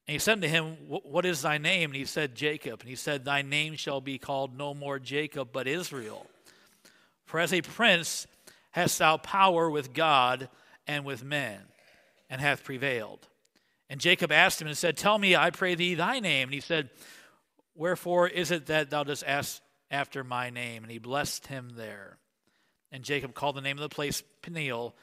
And 0.08 0.14
he 0.14 0.20
said 0.20 0.42
to 0.42 0.48
him, 0.48 0.78
What 0.88 1.26
is 1.26 1.42
thy 1.42 1.58
name? 1.58 1.90
And 1.90 1.98
he 1.98 2.06
said, 2.06 2.34
Jacob. 2.34 2.80
And 2.80 2.90
he 2.90 2.96
said, 2.96 3.26
Thy 3.26 3.42
name 3.42 3.76
shall 3.76 4.00
be 4.00 4.18
called 4.18 4.58
no 4.58 4.74
more 4.74 5.00
Jacob, 5.00 5.50
but 5.52 5.68
Israel. 5.68 6.26
For 7.26 7.42
as 7.42 7.52
a 7.52 7.62
prince 7.62 8.26
hast 8.72 9.00
thou 9.00 9.18
power 9.18 9.70
with 9.70 9.94
God 9.94 10.50
and 10.88 11.04
with 11.04 11.24
men, 11.24 11.60
and 12.30 12.40
hath 12.40 12.64
prevailed. 12.64 13.28
And 13.90 14.02
Jacob 14.02 14.32
asked 14.32 14.62
him 14.62 14.68
and 14.68 14.78
said, 14.78 14.98
Tell 14.98 15.18
me, 15.18 15.36
I 15.36 15.50
pray 15.50 15.76
thee, 15.76 15.96
thy 15.96 16.20
name. 16.20 16.50
And 16.50 16.54
he 16.54 16.60
said, 16.60 16.90
Wherefore 17.76 18.28
is 18.28 18.52
it 18.52 18.66
that 18.68 18.90
thou 18.90 19.04
dost 19.04 19.24
ask 19.26 19.62
after 19.90 20.24
my 20.24 20.50
name? 20.50 20.84
And 20.84 20.92
he 20.92 20.98
blessed 20.98 21.48
him 21.48 21.74
there. 21.76 22.18
And 22.92 23.04
Jacob 23.04 23.34
called 23.34 23.56
the 23.56 23.62
name 23.62 23.78
of 23.78 23.82
the 23.82 23.94
place 23.94 24.24
Peniel, 24.42 24.96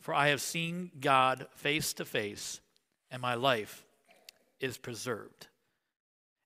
for 0.00 0.14
I 0.14 0.28
have 0.28 0.40
seen 0.40 0.90
God 1.00 1.46
face 1.54 1.92
to 1.94 2.04
face, 2.04 2.60
and 3.10 3.22
my 3.22 3.34
life 3.34 3.84
is 4.60 4.76
preserved. 4.76 5.48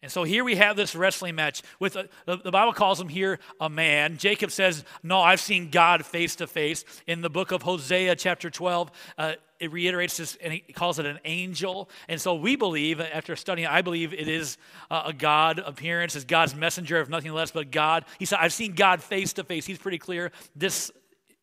And 0.02 0.10
so 0.10 0.24
here 0.24 0.42
we 0.42 0.56
have 0.56 0.74
this 0.74 0.96
wrestling 0.96 1.36
match 1.36 1.62
with 1.78 1.94
a, 1.94 2.08
the, 2.26 2.36
the, 2.36 2.50
Bible 2.50 2.72
calls 2.72 3.00
him 3.00 3.08
here 3.08 3.38
a 3.60 3.70
man. 3.70 4.16
Jacob 4.16 4.50
says, 4.50 4.84
"No, 5.04 5.20
I've 5.20 5.40
seen 5.40 5.70
God 5.70 6.04
face 6.04 6.34
to 6.36 6.48
face." 6.48 6.84
In 7.06 7.20
the 7.20 7.30
book 7.30 7.52
of 7.52 7.62
Hosea, 7.62 8.16
chapter 8.16 8.50
twelve, 8.50 8.90
uh, 9.16 9.34
it 9.60 9.70
reiterates 9.70 10.16
this 10.16 10.36
and 10.42 10.54
he 10.54 10.58
calls 10.72 10.98
it 10.98 11.06
an 11.06 11.20
angel. 11.24 11.88
And 12.08 12.20
so 12.20 12.34
we 12.34 12.56
believe, 12.56 13.00
after 13.00 13.36
studying, 13.36 13.68
I 13.68 13.82
believe 13.82 14.12
it 14.12 14.26
is 14.26 14.58
a 14.90 15.12
God 15.12 15.60
appearance, 15.60 16.16
is 16.16 16.24
God's 16.24 16.56
messenger, 16.56 17.00
if 17.00 17.08
nothing 17.08 17.32
less 17.32 17.52
but 17.52 17.70
God. 17.70 18.04
He 18.18 18.24
said, 18.24 18.40
"I've 18.40 18.52
seen 18.52 18.74
God 18.74 19.04
face 19.04 19.34
to 19.34 19.44
face." 19.44 19.66
He's 19.66 19.78
pretty 19.78 19.98
clear. 19.98 20.32
This 20.56 20.90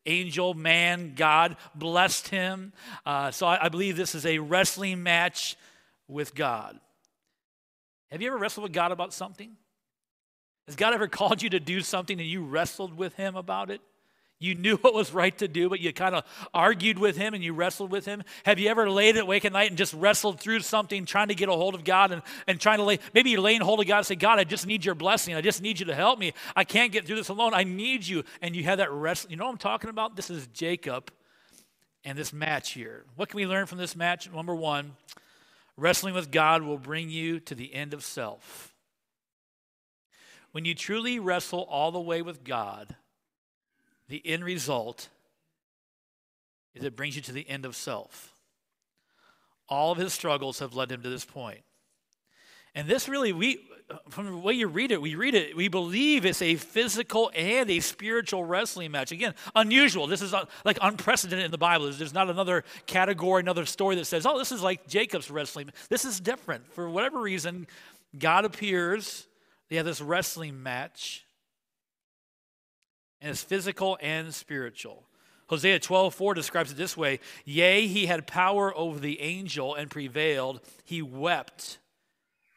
angel, 0.04 0.52
man, 0.52 1.14
God 1.14 1.56
blessed 1.74 2.28
him. 2.28 2.74
Uh, 3.06 3.30
so 3.30 3.46
I, 3.46 3.66
I 3.66 3.68
believe 3.70 3.96
this 3.96 4.14
is 4.14 4.26
a 4.26 4.38
wrestling 4.38 5.02
match 5.02 5.56
with 6.08 6.34
God. 6.34 6.78
Have 8.10 8.20
you 8.22 8.28
ever 8.28 8.38
wrestled 8.38 8.64
with 8.64 8.72
God 8.72 8.92
about 8.92 9.12
something? 9.12 9.56
Has 10.66 10.76
God 10.76 10.94
ever 10.94 11.08
called 11.08 11.42
you 11.42 11.50
to 11.50 11.60
do 11.60 11.80
something 11.80 12.18
and 12.18 12.28
you 12.28 12.44
wrestled 12.44 12.96
with 12.96 13.14
Him 13.14 13.36
about 13.36 13.70
it? 13.70 13.80
You 14.42 14.54
knew 14.54 14.76
what 14.78 14.94
was 14.94 15.12
right 15.12 15.36
to 15.36 15.46
do, 15.46 15.68
but 15.68 15.80
you 15.80 15.92
kind 15.92 16.14
of 16.14 16.24
argued 16.54 16.98
with 16.98 17.14
him 17.18 17.34
and 17.34 17.44
you 17.44 17.52
wrestled 17.52 17.90
with 17.90 18.06
him. 18.06 18.22
Have 18.46 18.58
you 18.58 18.70
ever 18.70 18.88
laid 18.88 19.18
awake 19.18 19.44
at 19.44 19.52
night 19.52 19.68
and 19.68 19.76
just 19.76 19.92
wrestled 19.92 20.40
through 20.40 20.60
something, 20.60 21.04
trying 21.04 21.28
to 21.28 21.34
get 21.34 21.50
a 21.50 21.52
hold 21.52 21.74
of 21.74 21.84
God 21.84 22.10
and, 22.10 22.22
and 22.46 22.58
trying 22.58 22.78
to 22.78 22.84
lay, 22.84 23.00
maybe 23.12 23.28
you're 23.28 23.42
laying 23.42 23.60
hold 23.60 23.80
of 23.80 23.86
God 23.86 23.98
and 23.98 24.06
say, 24.06 24.14
God, 24.14 24.38
I 24.38 24.44
just 24.44 24.66
need 24.66 24.82
your 24.82 24.94
blessing. 24.94 25.34
I 25.34 25.42
just 25.42 25.60
need 25.60 25.78
you 25.78 25.84
to 25.86 25.94
help 25.94 26.18
me. 26.18 26.32
I 26.56 26.64
can't 26.64 26.90
get 26.90 27.06
through 27.06 27.16
this 27.16 27.28
alone. 27.28 27.52
I 27.52 27.64
need 27.64 28.06
you. 28.06 28.24
And 28.40 28.56
you 28.56 28.64
have 28.64 28.78
that 28.78 28.90
wrestle. 28.90 29.30
You 29.30 29.36
know 29.36 29.44
what 29.44 29.52
I'm 29.52 29.58
talking 29.58 29.90
about? 29.90 30.16
This 30.16 30.30
is 30.30 30.46
Jacob 30.46 31.12
and 32.02 32.16
this 32.16 32.32
match 32.32 32.72
here. 32.72 33.04
What 33.16 33.28
can 33.28 33.36
we 33.36 33.46
learn 33.46 33.66
from 33.66 33.76
this 33.76 33.94
match? 33.94 34.32
Number 34.32 34.54
one, 34.54 34.96
wrestling 35.80 36.14
with 36.14 36.30
God 36.30 36.62
will 36.62 36.78
bring 36.78 37.08
you 37.10 37.40
to 37.40 37.54
the 37.54 37.74
end 37.74 37.94
of 37.94 38.04
self. 38.04 38.74
When 40.52 40.64
you 40.64 40.74
truly 40.74 41.18
wrestle 41.18 41.62
all 41.62 41.90
the 41.90 42.00
way 42.00 42.22
with 42.22 42.44
God, 42.44 42.96
the 44.08 44.24
end 44.26 44.44
result 44.44 45.08
is 46.74 46.84
it 46.84 46.96
brings 46.96 47.16
you 47.16 47.22
to 47.22 47.32
the 47.32 47.48
end 47.48 47.64
of 47.64 47.74
self. 47.74 48.34
All 49.68 49.92
of 49.92 49.98
his 49.98 50.12
struggles 50.12 50.58
have 50.58 50.74
led 50.74 50.90
him 50.90 51.02
to 51.02 51.08
this 51.08 51.24
point. 51.24 51.62
And 52.74 52.88
this 52.88 53.08
really, 53.08 53.32
we, 53.32 53.68
from 54.08 54.26
the 54.26 54.36
way 54.36 54.54
you 54.54 54.68
read 54.68 54.92
it, 54.92 55.02
we 55.02 55.14
read 55.14 55.34
it, 55.34 55.56
we 55.56 55.68
believe 55.68 56.24
it's 56.24 56.42
a 56.42 56.56
physical 56.56 57.30
and 57.34 57.68
a 57.70 57.80
spiritual 57.80 58.44
wrestling 58.44 58.92
match. 58.92 59.12
Again, 59.12 59.34
unusual. 59.54 60.06
This 60.06 60.22
is 60.22 60.32
uh, 60.32 60.44
like 60.64 60.78
unprecedented 60.80 61.44
in 61.44 61.50
the 61.50 61.58
Bible. 61.58 61.90
There's 61.90 62.14
not 62.14 62.30
another 62.30 62.64
category, 62.86 63.40
another 63.40 63.66
story 63.66 63.96
that 63.96 64.06
says, 64.06 64.24
oh, 64.26 64.38
this 64.38 64.52
is 64.52 64.62
like 64.62 64.86
Jacob's 64.86 65.30
wrestling. 65.30 65.70
This 65.88 66.04
is 66.04 66.20
different. 66.20 66.66
For 66.72 66.88
whatever 66.88 67.20
reason, 67.20 67.66
God 68.18 68.44
appears. 68.44 69.26
They 69.68 69.76
have 69.76 69.86
this 69.86 70.00
wrestling 70.00 70.62
match 70.62 71.24
and 73.20 73.30
it's 73.30 73.42
physical 73.42 73.98
and 74.00 74.34
spiritual. 74.34 75.04
Hosea 75.48 75.80
12, 75.80 76.14
4 76.14 76.34
describes 76.34 76.70
it 76.70 76.76
this 76.76 76.96
way 76.96 77.20
Yea, 77.44 77.86
he 77.86 78.06
had 78.06 78.26
power 78.26 78.76
over 78.76 78.98
the 78.98 79.20
angel 79.20 79.74
and 79.74 79.90
prevailed. 79.90 80.60
He 80.84 81.02
wept 81.02 81.78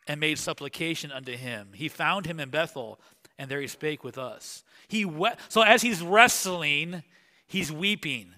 and 0.07 0.19
made 0.19 0.37
supplication 0.37 1.11
unto 1.11 1.33
him. 1.35 1.69
He 1.73 1.87
found 1.87 2.25
him 2.25 2.39
in 2.39 2.49
Bethel, 2.49 2.99
and 3.37 3.49
there 3.49 3.61
he 3.61 3.67
spake 3.67 4.03
with 4.03 4.17
us. 4.17 4.63
He. 4.87 5.09
So 5.49 5.61
as 5.61 5.81
he's 5.81 6.01
wrestling, 6.01 7.03
he's 7.47 7.71
weeping. 7.71 8.33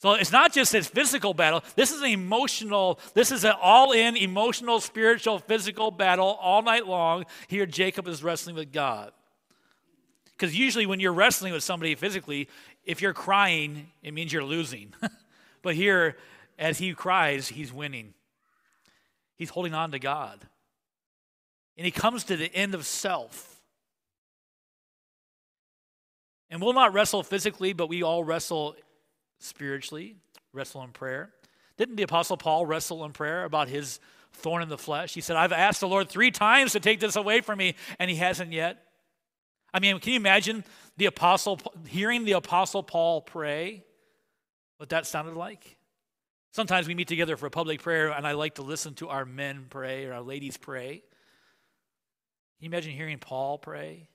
So 0.00 0.12
it's 0.12 0.30
not 0.30 0.52
just 0.52 0.72
his 0.72 0.86
physical 0.86 1.34
battle. 1.34 1.62
This 1.74 1.90
is 1.90 2.00
an 2.02 2.08
emotional, 2.08 3.00
this 3.14 3.32
is 3.32 3.44
an 3.44 3.54
all 3.60 3.90
in 3.92 4.16
emotional, 4.16 4.80
spiritual, 4.80 5.40
physical 5.40 5.90
battle 5.90 6.38
all 6.40 6.62
night 6.62 6.86
long. 6.86 7.24
Here, 7.48 7.66
Jacob 7.66 8.06
is 8.06 8.22
wrestling 8.22 8.54
with 8.54 8.72
God. 8.72 9.12
Because 10.30 10.56
usually 10.56 10.86
when 10.86 11.00
you're 11.00 11.12
wrestling 11.12 11.52
with 11.52 11.64
somebody 11.64 11.96
physically, 11.96 12.48
if 12.84 13.02
you're 13.02 13.12
crying, 13.12 13.88
it 14.02 14.14
means 14.14 14.32
you're 14.32 14.44
losing. 14.44 14.94
but 15.62 15.74
here, 15.74 16.16
as 16.60 16.78
he 16.78 16.94
cries, 16.94 17.48
he's 17.48 17.72
winning. 17.72 18.14
He's 19.38 19.50
holding 19.50 19.72
on 19.72 19.92
to 19.92 19.98
God. 19.98 20.40
And 21.76 21.84
he 21.84 21.92
comes 21.92 22.24
to 22.24 22.36
the 22.36 22.52
end 22.54 22.74
of 22.74 22.84
self. 22.84 23.62
And 26.50 26.60
we'll 26.60 26.72
not 26.72 26.92
wrestle 26.92 27.22
physically, 27.22 27.72
but 27.72 27.88
we 27.88 28.02
all 28.02 28.24
wrestle 28.24 28.74
spiritually, 29.38 30.16
wrestle 30.52 30.82
in 30.82 30.90
prayer. 30.90 31.30
Didn't 31.76 31.96
the 31.96 32.02
Apostle 32.02 32.36
Paul 32.36 32.66
wrestle 32.66 33.04
in 33.04 33.12
prayer 33.12 33.44
about 33.44 33.68
his 33.68 34.00
thorn 34.32 34.62
in 34.62 34.68
the 34.68 34.78
flesh? 34.78 35.14
He 35.14 35.20
said, 35.20 35.36
I've 35.36 35.52
asked 35.52 35.80
the 35.80 35.88
Lord 35.88 36.08
three 36.08 36.32
times 36.32 36.72
to 36.72 36.80
take 36.80 36.98
this 36.98 37.14
away 37.14 37.40
from 37.40 37.58
me, 37.58 37.76
and 38.00 38.10
he 38.10 38.16
hasn't 38.16 38.52
yet. 38.52 38.82
I 39.72 39.78
mean, 39.78 40.00
can 40.00 40.14
you 40.14 40.18
imagine 40.18 40.64
the 40.96 41.06
apostle 41.06 41.60
hearing 41.86 42.24
the 42.24 42.32
apostle 42.32 42.82
Paul 42.82 43.20
pray? 43.20 43.84
What 44.78 44.88
that 44.88 45.06
sounded 45.06 45.34
like? 45.34 45.77
Sometimes 46.50 46.88
we 46.88 46.94
meet 46.94 47.08
together 47.08 47.36
for 47.36 47.46
a 47.46 47.50
public 47.50 47.82
prayer, 47.82 48.10
and 48.10 48.26
I 48.26 48.32
like 48.32 48.54
to 48.54 48.62
listen 48.62 48.94
to 48.94 49.08
our 49.08 49.24
men 49.24 49.66
pray 49.68 50.06
or 50.06 50.14
our 50.14 50.22
ladies 50.22 50.56
pray. 50.56 51.02
Can 52.58 52.64
you 52.64 52.68
imagine 52.68 52.92
hearing 52.92 53.18
Paul 53.18 53.58
pray? 53.58 54.08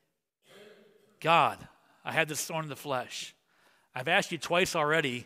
God, 1.22 1.66
I 2.04 2.12
had 2.12 2.28
this 2.28 2.44
thorn 2.44 2.63
in 2.63 2.70
the 2.70 2.75
flesh. 2.75 3.34
I've 3.96 4.08
asked 4.08 4.32
you 4.32 4.38
twice 4.38 4.75
already, 4.75 5.25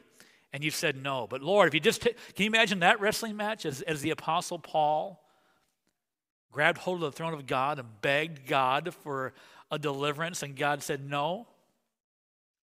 and 0.53 0.63
you've 0.63 0.75
said 0.75 1.01
no. 1.01 1.25
But 1.27 1.41
Lord, 1.41 1.67
if 1.67 1.73
you 1.73 1.79
just 1.79 2.03
t- 2.03 2.13
can 2.35 2.43
you 2.43 2.47
imagine 2.47 2.79
that 2.79 2.99
wrestling 2.99 3.35
match 3.35 3.65
as, 3.65 3.81
as 3.81 4.01
the 4.01 4.11
Apostle 4.11 4.59
Paul 4.59 5.23
grabbed 6.51 6.77
hold 6.77 7.03
of 7.03 7.11
the 7.11 7.17
throne 7.17 7.33
of 7.33 7.47
God 7.47 7.79
and 7.79 7.87
begged 8.01 8.47
God 8.47 8.93
for 9.03 9.33
a 9.71 9.79
deliverance, 9.79 10.43
and 10.43 10.55
God 10.55 10.83
said, 10.83 11.07
No, 11.07 11.47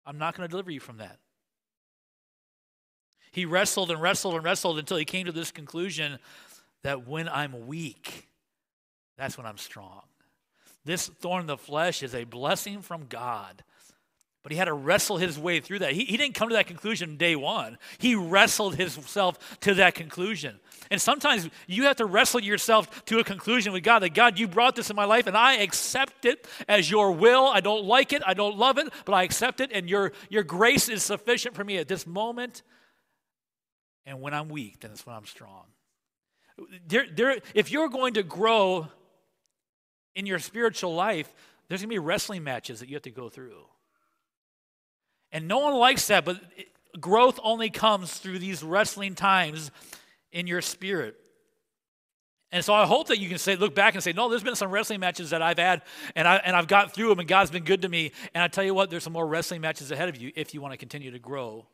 I'm 0.07 0.19
not 0.19 0.37
going 0.37 0.47
to 0.47 0.51
deliver 0.51 0.71
you 0.71 0.81
from 0.81 0.99
that. 0.99 1.19
He 3.35 3.45
wrestled 3.45 3.91
and 3.91 4.01
wrestled 4.01 4.35
and 4.35 4.45
wrestled 4.45 4.79
until 4.79 4.97
he 4.97 5.05
came 5.05 5.27
to 5.27 5.33
this 5.33 5.51
conclusion 5.51 6.19
that 6.85 7.07
when 7.07 7.29
I'm 7.29 7.67
weak, 7.67 8.29
that's 9.19 9.37
when 9.37 9.47
I'm 9.47 9.59
strong. 9.59 10.03
This 10.85 11.09
thorn 11.09 11.43
in 11.43 11.47
the 11.47 11.57
flesh 11.57 12.03
is 12.03 12.15
a 12.15 12.25
blessing 12.25 12.81
from 12.81 13.07
God 13.07 13.65
but 14.45 14.53
he 14.53 14.59
had 14.59 14.67
to 14.67 14.75
wrestle 14.75 15.17
his 15.17 15.39
way 15.39 15.59
through 15.59 15.79
that. 15.79 15.93
He, 15.95 16.05
he 16.05 16.19
didn't 16.19 16.35
come 16.35 16.51
to 16.51 16.55
that 16.55 16.67
conclusion 16.67 17.17
day 17.17 17.35
one. 17.35 17.79
He 17.97 18.15
wrestled 18.15 18.77
himself 18.77 19.59
to 19.61 19.73
that 19.77 19.95
conclusion. 19.95 20.61
And 20.91 21.01
sometimes 21.01 21.49
you 21.67 21.85
have 21.85 21.97
to 21.97 22.05
wrestle 22.05 22.41
yourself 22.41 23.07
to 23.07 23.19
a 23.19 23.25
conclusion 23.25 23.73
with 23.73 23.83
God 23.83 24.01
that 24.01 24.13
God, 24.13 24.39
you 24.39 24.47
brought 24.47 24.77
this 24.77 24.91
in 24.91 24.97
my 24.97 25.07
life 25.07 25.27
and 25.27 25.35
I 25.35 25.55
accept 25.55 26.27
it 26.27 26.47
as 26.69 26.91
your 26.91 27.11
will. 27.13 27.47
I 27.47 27.61
don't 27.61 27.87
like 27.87 28.13
it, 28.13 28.23
I 28.27 28.35
don't 28.35 28.59
love 28.59 28.77
it, 28.77 28.93
but 29.07 29.15
I 29.15 29.23
accept 29.23 29.61
it, 29.61 29.71
and 29.73 29.89
your, 29.89 30.13
your 30.29 30.43
grace 30.43 30.91
is 30.91 31.03
sufficient 31.03 31.55
for 31.55 31.65
me 31.65 31.79
at 31.79 31.89
this 31.89 32.07
moment. 32.07 32.63
And 34.07 34.21
when 34.21 34.35
I'm 34.35 34.49
weak, 34.49 34.81
then 34.81 34.91
it's 34.91 35.07
when 35.07 35.17
I'm 35.17 35.27
strong. 35.27 35.65
There, 36.87 37.07
there, 37.13 37.39
if 37.55 37.73
you're 37.73 37.89
going 37.89 38.15
to 38.15 38.23
grow 38.23 38.89
in 40.15 40.27
your 40.27 40.39
spiritual 40.39 40.95
life, 40.95 41.33
there's 41.69 41.81
going 41.81 41.91
to 41.91 41.95
be 41.95 41.99
wrestling 41.99 42.45
matches 42.45 42.81
that 42.81 42.89
you 42.89 42.95
have 42.95 43.03
to 43.03 43.11
go 43.11 43.29
through. 43.29 43.65
And 45.33 45.49
no 45.49 45.59
one 45.59 45.75
likes 45.75 46.07
that, 46.09 46.25
but 46.25 46.41
growth 47.01 47.41
only 47.43 47.71
comes 47.71 48.13
through 48.19 48.39
these 48.39 48.63
wrestling 48.63 49.15
times 49.15 49.71
in 50.31 50.47
your 50.47 50.61
spirit. 50.61 51.17
And 52.53 52.65
so 52.65 52.73
I 52.73 52.87
hope 52.87 53.09
that 53.09 53.19
you 53.19 53.29
can 53.29 53.39
say, 53.39 53.57
look 53.57 53.75
back 53.75 53.95
and 53.95 54.03
say, 54.03 54.13
no, 54.13 54.29
there's 54.29 54.45
been 54.45 54.55
some 54.55 54.71
wrestling 54.71 55.01
matches 55.01 55.31
that 55.31 55.43
I've 55.43 55.59
had, 55.59 55.83
and, 56.15 56.29
I, 56.29 56.37
and 56.37 56.55
I've 56.55 56.69
got 56.69 56.95
through 56.95 57.09
them, 57.09 57.19
and 57.19 57.27
God's 57.27 57.51
been 57.51 57.65
good 57.65 57.83
to 57.83 57.89
me. 57.89 58.13
And 58.33 58.45
I 58.45 58.47
tell 58.47 58.63
you 58.63 58.75
what, 58.75 58.91
there's 58.91 59.03
some 59.03 59.13
more 59.13 59.27
wrestling 59.27 59.61
matches 59.61 59.91
ahead 59.91 60.09
of 60.09 60.17
you 60.17 60.31
if 60.37 60.55
you 60.55 60.61
want 60.61 60.73
to 60.73 60.77
continue 60.77 61.11
to 61.11 61.19
grow. 61.19 61.67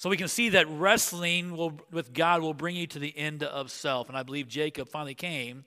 So 0.00 0.08
we 0.08 0.16
can 0.16 0.28
see 0.28 0.48
that 0.48 0.66
wrestling 0.66 1.54
will, 1.54 1.78
with 1.90 2.14
God 2.14 2.40
will 2.40 2.54
bring 2.54 2.74
you 2.74 2.86
to 2.86 2.98
the 2.98 3.14
end 3.18 3.42
of 3.42 3.70
self. 3.70 4.08
And 4.08 4.16
I 4.16 4.22
believe 4.22 4.48
Jacob 4.48 4.88
finally 4.88 5.14
came 5.14 5.66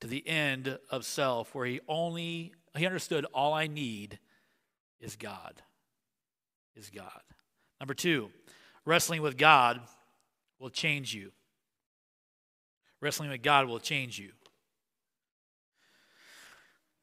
to 0.00 0.06
the 0.06 0.26
end 0.26 0.78
of 0.88 1.04
self, 1.04 1.54
where 1.54 1.66
he 1.66 1.80
only 1.86 2.54
he 2.74 2.86
understood 2.86 3.26
all 3.34 3.52
I 3.52 3.66
need 3.66 4.18
is 4.98 5.14
God 5.14 5.60
is 6.74 6.88
God. 6.88 7.20
Number 7.80 7.92
two, 7.92 8.30
wrestling 8.86 9.20
with 9.20 9.36
God 9.36 9.82
will 10.58 10.70
change 10.70 11.12
you. 11.12 11.30
Wrestling 13.02 13.28
with 13.28 13.42
God 13.42 13.68
will 13.68 13.78
change 13.78 14.18
you. 14.18 14.30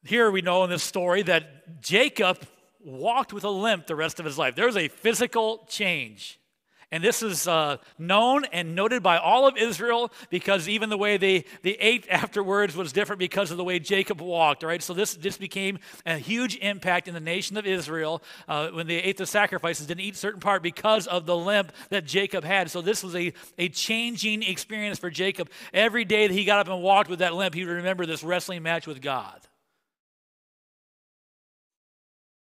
Here 0.02 0.28
we 0.28 0.42
know 0.42 0.64
in 0.64 0.70
this 0.70 0.82
story 0.82 1.22
that 1.22 1.80
Jacob 1.82 2.40
walked 2.80 3.32
with 3.32 3.44
a 3.44 3.48
limp 3.48 3.86
the 3.86 3.94
rest 3.94 4.18
of 4.18 4.26
his 4.26 4.36
life. 4.36 4.56
There 4.56 4.66
was 4.66 4.76
a 4.76 4.88
physical 4.88 5.64
change. 5.68 6.40
And 6.90 7.04
this 7.04 7.22
is 7.22 7.46
uh, 7.46 7.76
known 7.98 8.46
and 8.46 8.74
noted 8.74 9.02
by 9.02 9.18
all 9.18 9.46
of 9.46 9.58
Israel 9.58 10.10
because 10.30 10.70
even 10.70 10.88
the 10.88 10.96
way 10.96 11.18
they, 11.18 11.44
they 11.60 11.72
ate 11.72 12.06
afterwards 12.08 12.74
was 12.74 12.92
different 12.92 13.18
because 13.18 13.50
of 13.50 13.58
the 13.58 13.64
way 13.64 13.78
Jacob 13.78 14.22
walked, 14.22 14.62
right? 14.62 14.82
So 14.82 14.94
this, 14.94 15.12
this 15.14 15.36
became 15.36 15.80
a 16.06 16.16
huge 16.16 16.56
impact 16.56 17.06
in 17.06 17.12
the 17.12 17.20
nation 17.20 17.58
of 17.58 17.66
Israel 17.66 18.22
uh, 18.48 18.68
when 18.68 18.86
they 18.86 18.96
ate 18.96 19.18
the 19.18 19.26
sacrifices, 19.26 19.86
didn't 19.86 20.00
eat 20.00 20.16
certain 20.16 20.40
part 20.40 20.62
because 20.62 21.06
of 21.06 21.26
the 21.26 21.36
limp 21.36 21.72
that 21.90 22.06
Jacob 22.06 22.42
had. 22.42 22.70
So 22.70 22.80
this 22.80 23.02
was 23.02 23.14
a, 23.14 23.34
a 23.58 23.68
changing 23.68 24.42
experience 24.42 24.98
for 24.98 25.10
Jacob. 25.10 25.50
Every 25.74 26.06
day 26.06 26.26
that 26.26 26.32
he 26.32 26.46
got 26.46 26.60
up 26.60 26.72
and 26.72 26.82
walked 26.82 27.10
with 27.10 27.18
that 27.18 27.34
limp, 27.34 27.54
he 27.54 27.66
would 27.66 27.72
remember 27.72 28.06
this 28.06 28.24
wrestling 28.24 28.62
match 28.62 28.86
with 28.86 29.02
God. 29.02 29.38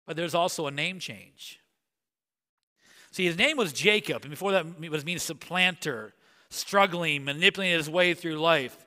But 0.07 0.17
there's 0.17 0.35
also 0.35 0.67
a 0.67 0.73
name 0.73 0.99
change. 0.99 1.60
See, 3.13 3.25
his 3.25 3.37
name 3.37 3.57
was 3.57 3.73
Jacob, 3.73 4.23
and 4.23 4.31
before 4.31 4.53
that 4.53 4.67
it 4.81 4.91
was 4.91 5.05
means 5.05 5.23
supplanter, 5.23 6.15
struggling, 6.49 7.25
manipulating 7.25 7.77
his 7.77 7.91
way 7.91 8.15
through 8.15 8.37
life. 8.37 8.87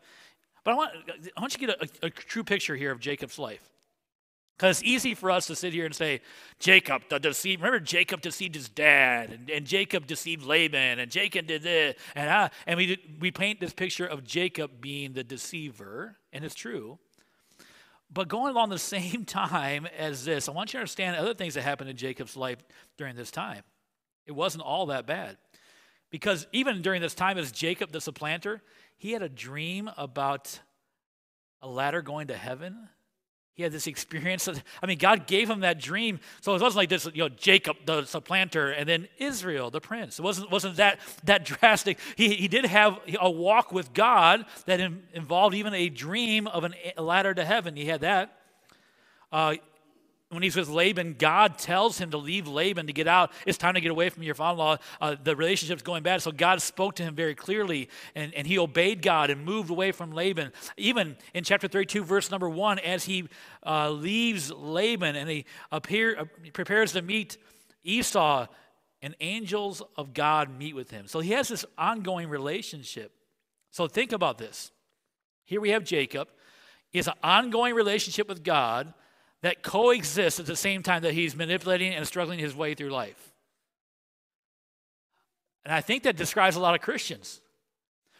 But 0.64 0.72
I 0.72 0.76
want, 0.76 0.92
I 1.36 1.42
want 1.42 1.60
you 1.60 1.68
to 1.68 1.74
get 1.78 1.92
a, 2.02 2.06
a 2.06 2.10
true 2.10 2.44
picture 2.44 2.76
here 2.76 2.92
of 2.92 3.00
Jacob's 3.00 3.38
life. 3.38 3.70
Because 4.56 4.80
it's 4.80 4.88
easy 4.88 5.16
for 5.16 5.32
us 5.32 5.48
to 5.48 5.56
sit 5.56 5.74
here 5.74 5.86
and 5.86 5.96
say, 5.96 6.22
Jacob, 6.60 7.02
the 7.10 7.20
deceive. 7.20 7.60
Remember, 7.60 7.80
Jacob 7.80 8.22
deceived 8.22 8.56
his 8.56 8.70
dad, 8.70 9.32
and, 9.32 9.50
and 9.50 9.66
Jacob 9.66 10.06
deceived 10.06 10.46
Laban, 10.46 11.00
and 11.00 11.12
Jacob 11.12 11.48
did 11.48 11.64
this. 11.64 11.96
And, 12.16 12.30
uh, 12.30 12.50
and 12.68 12.78
we, 12.78 12.98
we 13.20 13.32
paint 13.32 13.60
this 13.60 13.74
picture 13.74 14.06
of 14.06 14.24
Jacob 14.24 14.80
being 14.80 15.14
the 15.14 15.24
deceiver, 15.24 16.18
and 16.32 16.46
it's 16.46 16.56
true. 16.56 17.00
but 18.14 18.28
going 18.28 18.52
along 18.52 18.70
the 18.70 18.78
same 18.98 19.26
time 19.26 19.88
as 19.98 20.24
this, 20.24 20.48
I 20.48 20.52
want 20.52 20.72
you 20.72 20.78
to 20.78 20.82
understand 20.82 21.18
other 21.18 21.34
things 21.34 21.56
that 21.56 21.64
happened 21.64 21.90
in 21.90 21.98
Jacob's 21.98 22.38
life 22.38 22.60
during 22.96 23.16
this 23.16 23.32
time. 23.32 23.64
It 24.26 24.32
wasn't 24.32 24.64
all 24.64 24.88
that 24.88 25.06
bad. 25.06 25.38
Because 26.10 26.46
even 26.52 26.82
during 26.82 27.02
this 27.02 27.16
time 27.16 27.38
as 27.38 27.52
Jacob 27.52 27.92
the 27.92 28.00
supplanter, 28.00 28.62
he 28.98 29.12
had 29.12 29.24
a 29.24 29.30
dream 29.30 29.90
about 29.98 30.60
a 31.62 31.68
ladder 31.68 32.02
going 32.02 32.28
to 32.28 32.38
heaven. 32.38 32.88
He 33.56 33.64
had 33.64 33.72
this 33.72 33.88
experience. 33.88 34.48
Of, 34.48 34.64
I 34.82 34.86
mean, 34.86 34.98
God 34.98 35.26
gave 35.26 35.50
him 35.50 35.62
that 35.62 35.80
dream. 35.80 36.20
So 36.42 36.54
it 36.54 36.62
wasn't 36.62 36.78
like 36.78 36.90
this, 36.90 37.06
you 37.14 37.24
know, 37.24 37.30
Jacob, 37.30 37.78
the 37.86 38.06
supplanter, 38.06 38.72
and 38.72 38.88
then 38.88 39.08
Israel, 39.18 39.72
the 39.72 39.82
prince. 39.82 40.20
It 40.20 40.22
wasn't, 40.22 40.52
wasn't 40.52 40.76
that, 40.76 41.00
that 41.24 41.46
drastic. 41.60 41.98
He, 42.16 42.36
he 42.36 42.48
did 42.48 42.66
have 42.66 43.00
a 43.20 43.32
walk 43.32 43.72
with 43.72 43.94
God 43.94 44.46
that 44.66 44.80
in, 44.80 45.04
involved 45.14 45.56
even 45.56 45.74
a 45.74 45.90
dream 45.90 46.48
of 46.48 46.64
an, 46.64 46.76
a 46.96 47.02
ladder 47.02 47.34
to 47.34 47.44
heaven. 47.44 47.76
He 47.76 47.86
had 47.86 48.02
that. 48.02 48.38
Uh, 49.32 49.56
when 50.34 50.44
he's 50.44 50.56
with 50.56 50.70
Laban, 50.70 51.16
God 51.18 51.58
tells 51.58 51.98
him 51.98 52.12
to 52.12 52.18
leave 52.18 52.48
Laban 52.48 52.88
to 52.88 52.94
get 52.94 53.08
out. 53.08 53.32
It's 53.46 53.58
time 53.58 53.76
to 53.76 53.82
get 53.82 53.92
away 53.92 54.10
from 54.10 54.24
your 54.24 54.36
father 54.36 54.54
in 54.54 54.58
law. 54.60 54.78
Uh, 55.00 55.16
the 55.22 55.36
relationship's 55.36 55.84
going 55.84 56.04
bad. 56.04 56.22
So 56.22 56.32
God 56.32 56.62
spoke 56.62 56.96
to 56.96 57.04
him 57.04 57.16
very 57.16 57.36
clearly, 57.36 57.90
and, 58.16 58.34
and 58.34 58.46
he 58.46 58.58
obeyed 58.58 59.02
God 59.02 59.30
and 59.30 59.46
moved 59.46 59.70
away 59.70 59.92
from 59.92 60.12
Laban. 60.12 60.52
Even 60.78 61.18
in 61.34 61.44
chapter 61.44 61.68
32, 61.68 62.04
verse 62.04 62.32
number 62.32 62.50
1, 62.50 62.80
as 62.80 63.06
he 63.06 63.28
uh, 63.66 63.90
leaves 63.90 64.52
Laban 64.52 65.16
and 65.16 65.30
he 65.30 65.46
appear, 65.72 66.20
uh, 66.20 66.26
prepares 66.52 66.94
to 66.94 67.02
meet 67.02 67.38
Esau, 67.84 68.48
and 69.02 69.16
angels 69.20 69.84
of 69.98 70.14
God 70.14 70.58
meet 70.58 70.74
with 70.74 70.90
him. 70.90 71.08
So 71.08 71.20
he 71.20 71.32
has 71.32 71.50
this 71.50 71.66
ongoing 71.78 72.30
relationship. 72.30 73.12
So 73.70 73.88
think 73.88 74.14
about 74.14 74.38
this. 74.38 74.72
Here 75.44 75.60
we 75.60 75.72
have 75.72 75.84
Jacob. 75.84 76.30
He 76.90 77.00
has 77.00 77.08
an 77.08 77.16
ongoing 77.22 77.76
relationship 77.76 78.30
with 78.30 78.44
God 78.44 78.94
that 79.44 79.62
coexists 79.62 80.40
at 80.40 80.46
the 80.46 80.56
same 80.56 80.84
time 80.84 81.04
that 81.04 81.14
he's 81.14 81.36
manipulating 81.36 81.94
and 81.94 82.08
struggling 82.08 82.40
his 82.40 82.56
way 82.56 82.74
through 82.74 82.90
life. 82.90 83.34
And 85.66 85.74
I 85.74 85.82
think 85.82 86.04
that 86.04 86.16
describes 86.18 86.56
a 86.56 86.60
lot 86.60 86.76
of 86.76 86.82
Christians. 86.82 87.42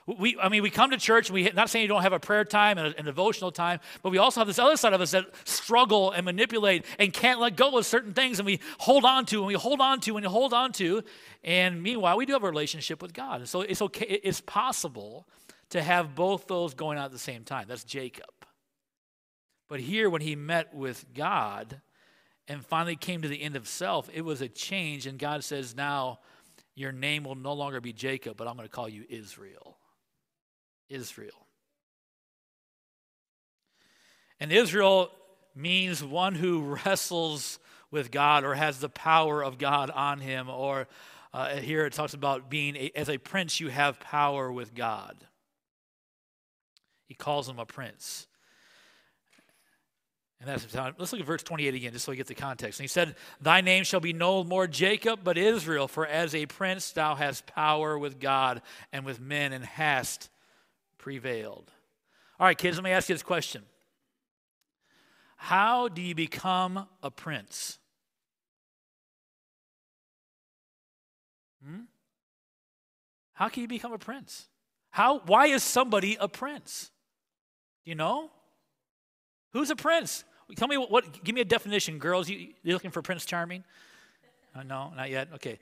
We, 0.06 0.38
I 0.38 0.50
mean, 0.50 0.64
we 0.64 0.70
come 0.70 0.92
to 0.92 0.98
church, 0.98 1.30
and 1.30 1.36
we 1.36 1.50
not 1.52 1.70
saying 1.70 1.84
you 1.84 1.88
don't 1.88 2.02
have 2.02 2.12
a 2.12 2.20
prayer 2.20 2.44
time 2.44 2.78
and 2.78 2.94
a, 2.94 2.98
and 2.98 3.06
devotional 3.06 3.54
time, 3.54 3.80
but 4.02 4.10
we 4.10 4.18
also 4.18 4.42
have 4.42 4.48
this 4.48 4.60
other 4.60 4.76
side 4.76 4.92
of 4.92 5.00
us 5.00 5.12
that 5.12 5.26
struggle 5.46 6.12
and 6.12 6.26
manipulate 6.26 6.86
and 7.00 7.14
can't 7.14 7.40
let 7.40 7.56
go 7.56 7.78
of 7.78 7.86
certain 7.86 8.14
things, 8.14 8.40
and 8.40 8.46
we 8.46 8.60
hold 8.80 9.06
on 9.06 9.26
to, 9.28 9.38
and 9.38 9.48
we 9.48 9.54
hold 9.54 9.80
on 9.80 10.02
to, 10.02 10.18
and 10.18 10.26
hold 10.26 10.54
on 10.54 10.74
to. 10.74 11.04
And 11.42 11.82
meanwhile, 11.82 12.18
we 12.18 12.26
do 12.26 12.34
have 12.34 12.44
a 12.44 12.48
relationship 12.48 13.02
with 13.02 13.14
God. 13.14 13.40
And 13.40 13.48
so 13.48 13.62
it's 13.62 13.82
okay, 13.82 14.20
it's 14.24 14.42
possible 14.42 15.26
to 15.70 15.82
have 15.82 16.16
both 16.16 16.48
those 16.48 16.74
going 16.74 16.98
on 16.98 17.06
at 17.06 17.12
the 17.12 17.20
same 17.20 17.46
time. 17.46 17.68
That's 17.70 17.86
Jacob. 17.86 18.26
But 19.74 19.80
here, 19.80 20.08
when 20.08 20.22
he 20.22 20.36
met 20.36 20.76
with 20.76 21.04
God 21.16 21.82
and 22.48 22.64
finally 22.64 22.96
came 22.96 23.24
to 23.24 23.28
the 23.28 23.42
end 23.42 23.56
of 23.56 23.68
self, 23.68 24.08
it 24.14 24.22
was 24.22 24.40
a 24.40 24.48
change. 24.48 25.08
And 25.08 25.18
God 25.18 25.44
says, 25.44 25.76
Now 25.76 26.20
your 26.76 26.92
name 26.92 27.24
will 27.24 27.34
no 27.34 27.54
longer 27.54 27.82
be 27.82 27.92
Jacob, 27.92 28.38
but 28.38 28.48
I'm 28.48 28.56
going 28.56 28.70
to 28.70 28.72
call 28.72 28.88
you 28.88 29.04
Israel. 29.10 29.78
Israel. 30.90 31.48
And 34.40 34.52
Israel 34.52 35.10
means 35.56 36.04
one 36.04 36.36
who 36.36 36.62
wrestles 36.86 37.58
with 37.90 38.12
God 38.12 38.44
or 38.44 38.54
has 38.54 38.80
the 38.80 38.90
power 38.90 39.44
of 39.44 39.58
God 39.58 39.90
on 39.90 40.20
him. 40.20 40.52
Or 40.52 40.88
uh, 41.34 41.56
here 41.56 41.88
it 41.88 41.94
talks 41.94 42.14
about 42.14 42.48
being, 42.48 42.76
a, 42.76 42.92
as 42.96 43.10
a 43.10 43.18
prince, 43.18 43.60
you 43.60 43.70
have 43.70 44.00
power 44.00 44.52
with 44.52 44.76
God. 44.76 45.18
He 47.08 47.16
calls 47.16 47.50
him 47.50 47.58
a 47.58 47.66
prince. 47.66 48.28
And 50.44 50.52
that's. 50.52 50.76
Let's 51.00 51.14
look 51.14 51.22
at 51.22 51.28
verse 51.28 51.42
28 51.42 51.74
again, 51.74 51.94
just 51.94 52.04
so 52.04 52.12
we 52.12 52.18
get 52.18 52.28
the 52.28 52.36
context. 52.36 52.78
And 52.78 52.84
he 52.84 52.90
said, 52.90 53.16
Thy 53.40 53.62
name 53.62 53.86
shall 53.86 54.02
be 54.02 54.12
no 54.12 54.44
more 54.44 54.68
Jacob, 54.68 55.22
but 55.24 55.38
Israel, 55.38 55.88
for 55.88 56.06
as 56.06 56.36
a 56.36 56.46
prince 56.48 56.92
thou 56.92 57.16
hast 57.16 57.48
power 57.48 57.98
with 57.98 58.20
God 58.20 58.62
and 58.92 59.06
with 59.06 59.22
men, 59.22 59.54
and 59.54 59.64
hast 59.64 60.30
prevailed. 60.98 61.72
All 62.42 62.46
right, 62.46 62.58
kids, 62.58 62.76
let 62.76 62.84
me 62.84 62.92
ask 62.92 63.08
you 63.08 63.16
this 63.16 63.24
question 63.24 63.64
How 65.38 65.88
do 65.88 66.02
you 66.02 66.14
become 66.14 66.88
a 67.02 67.10
prince? 67.10 67.80
Hmm? 71.66 71.84
How 73.32 73.48
can 73.48 73.62
you 73.62 73.70
become 73.70 73.94
a 73.94 73.98
prince? 73.98 74.50
How, 74.90 75.20
why 75.20 75.48
is 75.48 75.64
somebody 75.64 76.18
a 76.20 76.28
prince? 76.28 76.92
You 77.86 77.96
know? 77.96 78.30
Who's 79.54 79.70
a 79.70 79.76
prince? 79.78 80.26
Tell 80.56 80.68
me 80.68 80.78
what, 80.78 80.92
what 80.92 81.24
give 81.24 81.36
me 81.36 81.42
a 81.42 81.46
definition, 81.46 82.00
girls. 82.00 82.30
You, 82.30 82.50
you 82.64 82.74
looking 82.74 82.92
for 82.92 83.02
Prince 83.02 83.26
Charming? 83.26 83.64
Uh, 84.56 84.64
no, 84.64 84.92
not 84.96 85.10
yet. 85.10 85.30
Okay. 85.36 85.60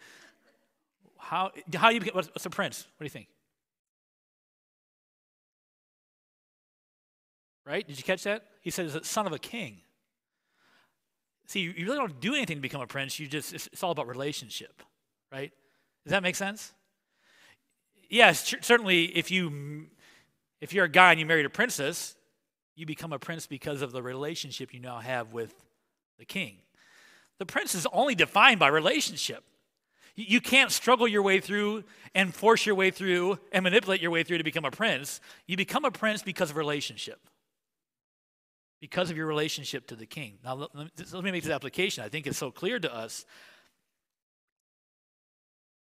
How, 1.17 1.51
how 1.75 1.89
you 1.89 2.01
what's, 2.13 2.27
what's 2.29 2.45
a 2.45 2.49
prince? 2.49 2.85
What 2.97 2.99
do 2.99 3.05
you 3.05 3.09
think? 3.09 3.27
Right? 7.65 7.87
Did 7.87 7.97
you 7.97 8.03
catch 8.03 8.23
that? 8.23 8.43
He 8.61 8.69
said, 8.71 8.89
says, 8.91 9.07
son 9.07 9.27
of 9.27 9.33
a 9.33 9.39
king. 9.39 9.77
See, 11.45 11.59
you 11.59 11.73
really 11.85 11.97
don't 11.97 12.19
do 12.19 12.33
anything 12.33 12.57
to 12.57 12.61
become 12.61 12.81
a 12.81 12.87
prince. 12.87 13.19
You 13.19 13.27
just, 13.27 13.53
it's, 13.53 13.67
it's 13.67 13.83
all 13.83 13.91
about 13.91 14.07
relationship, 14.07 14.81
right? 15.31 15.51
Does 16.05 16.11
that 16.11 16.23
make 16.23 16.35
sense? 16.35 16.73
Yes, 18.09 18.55
certainly 18.61 19.05
if 19.05 19.31
you, 19.31 19.87
if 20.59 20.73
you're 20.73 20.85
a 20.85 20.89
guy 20.89 21.11
and 21.11 21.19
you 21.19 21.25
married 21.25 21.45
a 21.45 21.49
princess, 21.49 22.15
you 22.81 22.87
become 22.87 23.13
a 23.13 23.19
prince 23.19 23.45
because 23.45 23.83
of 23.83 23.91
the 23.91 24.01
relationship 24.01 24.73
you 24.73 24.79
now 24.79 24.97
have 24.97 25.31
with 25.31 25.53
the 26.17 26.25
king. 26.25 26.57
The 27.37 27.45
prince 27.45 27.75
is 27.75 27.87
only 27.93 28.15
defined 28.15 28.59
by 28.59 28.67
relationship. 28.67 29.43
You 30.15 30.41
can't 30.41 30.71
struggle 30.71 31.07
your 31.07 31.21
way 31.21 31.39
through 31.39 31.83
and 32.13 32.33
force 32.33 32.65
your 32.65 32.75
way 32.75 32.91
through 32.91 33.39
and 33.51 33.63
manipulate 33.63 34.01
your 34.01 34.11
way 34.11 34.23
through 34.23 34.39
to 34.39 34.43
become 34.43 34.65
a 34.65 34.71
prince. 34.71 35.21
You 35.47 35.55
become 35.55 35.85
a 35.85 35.91
prince 35.91 36.23
because 36.23 36.49
of 36.49 36.57
relationship, 36.57 37.19
because 38.81 39.11
of 39.11 39.15
your 39.15 39.27
relationship 39.27 39.87
to 39.87 39.95
the 39.95 40.07
king. 40.07 40.39
Now, 40.43 40.67
let 40.73 41.23
me 41.23 41.31
make 41.31 41.43
this 41.43 41.53
application. 41.53 42.03
I 42.03 42.09
think 42.09 42.27
it's 42.27 42.37
so 42.37 42.51
clear 42.51 42.79
to 42.79 42.93
us. 42.93 43.25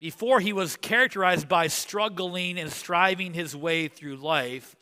Before 0.00 0.40
he 0.40 0.52
was 0.52 0.76
characterized 0.76 1.46
by 1.46 1.68
struggling 1.68 2.58
and 2.58 2.72
striving 2.72 3.34
his 3.34 3.54
way 3.54 3.88
through 3.88 4.16
life, 4.16 4.76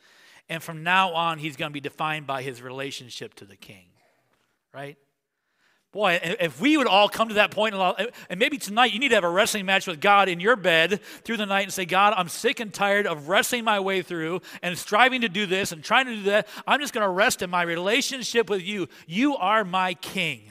and 0.49 0.63
from 0.63 0.83
now 0.83 1.13
on, 1.13 1.39
he's 1.39 1.57
going 1.57 1.71
to 1.71 1.75
be 1.75 1.81
defined 1.81 2.27
by 2.27 2.43
his 2.43 2.63
relationship 2.63 3.35
to 3.35 3.45
the 3.45 3.57
king. 3.57 3.87
Right? 4.73 4.97
Boy, 5.95 6.19
if 6.41 6.61
we 6.61 6.77
would 6.77 6.89
all 6.89 7.09
come 7.09 7.29
to 7.29 7.35
that 7.35 7.53
point, 7.53 7.77
and 7.77 8.41
maybe 8.41 8.59
tonight 8.59 8.93
you 8.93 8.99
need 8.99 9.11
to 9.11 9.15
have 9.15 9.23
a 9.23 9.31
wrestling 9.31 9.65
match 9.65 9.87
with 9.87 10.01
God 10.01 10.29
in 10.29 10.41
your 10.41 10.57
bed 10.57 11.01
through 11.23 11.37
the 11.37 11.47
night 11.47 11.63
and 11.63 11.73
say, 11.73 11.85
God, 11.85 12.15
I'm 12.17 12.29
sick 12.29 12.59
and 12.59 12.75
tired 12.75 13.07
of 13.07 13.29
wrestling 13.29 13.63
my 13.63 13.79
way 13.79 14.03
through 14.03 14.41
and 14.61 14.77
striving 14.77 15.21
to 15.21 15.29
do 15.29 15.47
this 15.47 15.71
and 15.71 15.85
trying 15.85 16.07
to 16.07 16.17
do 16.17 16.23
that. 16.25 16.49
I'm 16.67 16.81
just 16.81 16.95
going 16.95 17.07
to 17.07 17.09
rest 17.09 17.43
in 17.43 17.51
my 17.51 17.63
relationship 17.63 18.51
with 18.51 18.63
you. 18.63 18.89
You 19.07 19.37
are 19.37 19.63
my 19.65 19.95
king. 19.95 20.51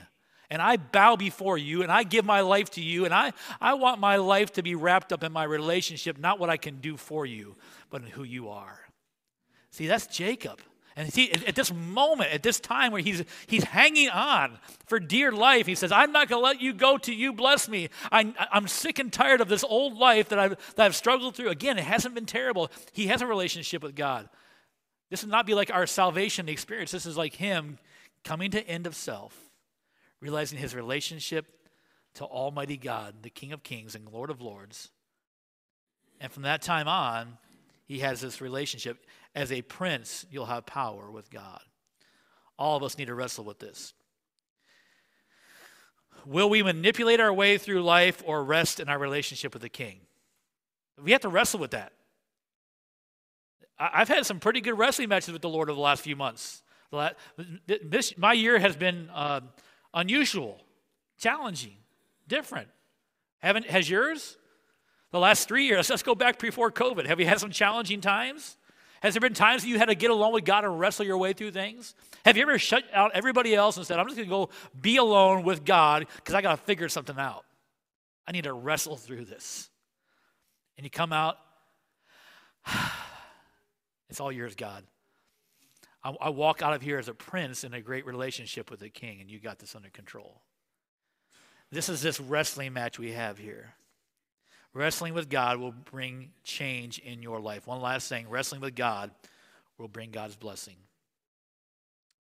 And 0.50 0.62
I 0.62 0.78
bow 0.78 1.18
before 1.18 1.58
you 1.58 1.84
and 1.84 1.92
I 1.92 2.04
give 2.04 2.24
my 2.24 2.40
life 2.40 2.70
to 2.72 2.82
you. 2.82 3.04
And 3.04 3.14
I, 3.14 3.34
I 3.60 3.74
want 3.74 4.00
my 4.00 4.16
life 4.16 4.54
to 4.54 4.64
be 4.64 4.76
wrapped 4.76 5.12
up 5.12 5.26
in 5.26 5.34
my 5.34 5.44
relationship, 5.44 6.18
not 6.18 6.40
what 6.40 6.50
I 6.50 6.56
can 6.56 6.80
do 6.80 6.96
for 6.96 7.26
you, 7.26 7.58
but 7.90 8.02
in 8.02 8.08
who 8.08 8.24
you 8.24 8.48
are. 8.48 8.80
See, 9.74 9.88
that's 9.88 10.06
Jacob. 10.06 10.60
And 10.96 11.12
see, 11.12 11.32
at 11.32 11.56
this 11.56 11.74
moment, 11.74 12.32
at 12.32 12.44
this 12.44 12.60
time 12.60 12.92
where 12.92 13.02
he's, 13.02 13.24
he's 13.48 13.64
hanging 13.64 14.10
on 14.10 14.60
for 14.86 15.00
dear 15.00 15.32
life, 15.32 15.66
he 15.66 15.74
says, 15.74 15.92
I'm 15.92 16.12
not 16.12 16.30
going 16.30 16.40
to 16.40 16.44
let 16.44 16.62
you 16.62 16.74
go 16.74 17.00
till 17.00 17.16
you 17.16 17.34
bless 17.34 17.68
me. 17.68 17.90
I, 18.12 18.36
I'm 18.52 18.68
sick 18.68 19.00
and 19.00 19.12
tired 19.12 19.42
of 19.42 19.50
this 19.50 19.64
old 19.64 19.98
life 19.98 20.30
that 20.30 20.38
I've, 20.38 20.76
that 20.76 20.86
I've 20.86 20.96
struggled 20.96 21.36
through. 21.36 21.50
Again, 21.50 21.80
it 21.80 21.86
hasn't 21.86 22.14
been 22.14 22.28
terrible. 22.28 22.70
He 22.92 23.08
has 23.08 23.24
a 23.24 23.28
relationship 23.28 23.82
with 23.82 23.96
God. 23.96 24.30
This 25.10 25.24
would 25.24 25.32
not 25.32 25.48
be 25.48 25.56
like 25.56 25.74
our 25.74 25.88
salvation 25.88 26.48
experience. 26.48 26.92
This 26.92 27.08
is 27.08 27.18
like 27.18 27.34
him 27.34 27.80
coming 28.24 28.52
to 28.52 28.68
end 28.68 28.86
of 28.86 28.96
self, 28.96 29.36
realizing 30.22 30.60
his 30.60 30.76
relationship 30.76 31.48
to 32.16 32.26
Almighty 32.26 32.78
God, 32.78 33.24
the 33.24 33.32
King 33.32 33.52
of 33.52 33.64
Kings 33.64 33.96
and 33.96 34.08
Lord 34.08 34.30
of 34.30 34.40
Lords. 34.40 34.92
And 36.22 36.32
from 36.32 36.44
that 36.44 36.62
time 36.62 36.88
on, 36.88 37.40
he 37.86 38.00
has 38.00 38.22
this 38.22 38.42
relationship. 38.42 39.06
As 39.36 39.52
a 39.52 39.62
prince, 39.62 40.26
you'll 40.30 40.46
have 40.46 40.66
power 40.66 41.10
with 41.10 41.30
God. 41.32 41.62
All 42.58 42.78
of 42.78 42.84
us 42.84 42.98
need 42.98 43.06
to 43.06 43.16
wrestle 43.16 43.44
with 43.44 43.60
this. 43.60 43.94
Will 46.26 46.50
we 46.50 46.64
manipulate 46.64 47.20
our 47.20 47.34
way 47.34 47.58
through 47.58 47.82
life 47.84 48.24
or 48.26 48.44
rest 48.44 48.80
in 48.80 48.90
our 48.90 48.98
relationship 48.98 49.54
with 49.54 49.62
the 49.62 49.70
king? 49.70 50.00
We 51.02 51.12
have 51.12 51.22
to 51.22 51.30
wrestle 51.30 51.60
with 51.60 51.72
that. 51.72 51.94
I've 53.78 54.08
had 54.08 54.26
some 54.26 54.40
pretty 54.40 54.62
good 54.62 54.78
wrestling 54.78 55.10
matches 55.10 55.34
with 55.34 55.42
the 55.42 55.50
Lord 55.50 55.70
over 55.70 55.76
the 55.76 55.82
last 55.82 56.04
few 56.04 56.16
months. 56.16 56.62
My 56.92 58.34
year 58.34 58.60
has 58.60 58.76
been 58.76 59.10
uh, 59.14 59.42
unusual, 59.94 60.62
challenging, 61.18 61.78
different. 62.28 62.68
Haven't, 63.40 63.66
has 63.66 63.90
yours? 63.90 64.38
The 65.12 65.20
last 65.20 65.48
three 65.48 65.66
years, 65.66 65.90
let's 65.90 66.04
go 66.04 66.16
back 66.16 66.40
before 66.40 66.72
COVID. 66.72 67.08
Have 67.08 67.20
you 67.20 67.26
had 67.26 67.40
some 67.40 67.52
challenging 67.52 68.00
times? 68.00 68.58
Has 69.04 69.14
there 69.14 69.22
been 69.22 69.34
times 69.34 69.64
that 69.64 69.68
you 69.68 69.78
had 69.78 69.88
to 69.88 69.96
get 69.96 70.12
alone 70.12 70.32
with 70.32 70.46
God 70.46 70.64
and 70.64 70.80
wrestle 70.80 71.06
your 71.06 71.18
way 71.18 71.34
through 71.34 71.52
things? 71.52 71.94
Have 72.24 72.38
you 72.38 72.44
ever 72.44 72.58
shut 72.58 72.86
out 72.94 73.12
everybody 73.14 73.54
else 73.54 73.76
and 73.76 73.86
said, 73.86 74.00
I'm 74.00 74.06
just 74.06 74.16
going 74.16 74.30
to 74.30 74.34
go 74.34 74.50
be 74.80 74.96
alone 74.96 75.44
with 75.44 75.66
God 75.66 76.08
because 76.16 76.34
I 76.34 76.42
got 76.42 76.58
to 76.58 76.64
figure 76.64 76.88
something 76.88 77.20
out? 77.20 77.44
I 78.26 78.32
need 78.32 78.46
to 78.46 78.54
wrestle 78.54 78.96
through 78.96 79.26
this. 79.26 79.70
And 80.78 80.86
you 80.86 80.90
come 80.90 81.12
out, 81.12 81.38
it's 84.10 84.22
all 84.22 84.32
yours, 84.32 84.56
God. 84.56 84.86
I, 86.02 86.16
I 86.22 86.30
walk 86.30 86.62
out 86.62 86.74
of 86.74 86.82
here 86.82 86.98
as 86.98 87.10
a 87.10 87.14
prince 87.14 87.66
in 87.66 87.74
a 87.74 87.82
great 87.82 88.06
relationship 88.06 88.72
with 88.72 88.80
the 88.80 88.90
king, 88.90 89.20
and 89.20 89.30
you 89.30 89.38
got 89.38 89.60
this 89.60 89.76
under 89.76 89.90
control. 89.90 90.42
This 91.72 91.90
is 91.90 92.02
this 92.02 92.22
wrestling 92.22 92.72
match 92.72 92.98
we 92.98 93.12
have 93.12 93.38
here. 93.38 93.74
Wrestling 94.74 95.14
with 95.14 95.30
God 95.30 95.58
will 95.58 95.72
bring 95.72 96.32
change 96.44 96.98
in 97.00 97.22
your 97.22 97.40
life. 97.40 97.68
One 97.68 97.82
last 97.82 98.10
thing 98.10 98.28
wrestling 98.30 98.62
with 98.62 98.76
God 98.76 99.12
will 99.78 99.88
bring 99.88 100.12
God's 100.12 100.36
blessing. 100.36 100.76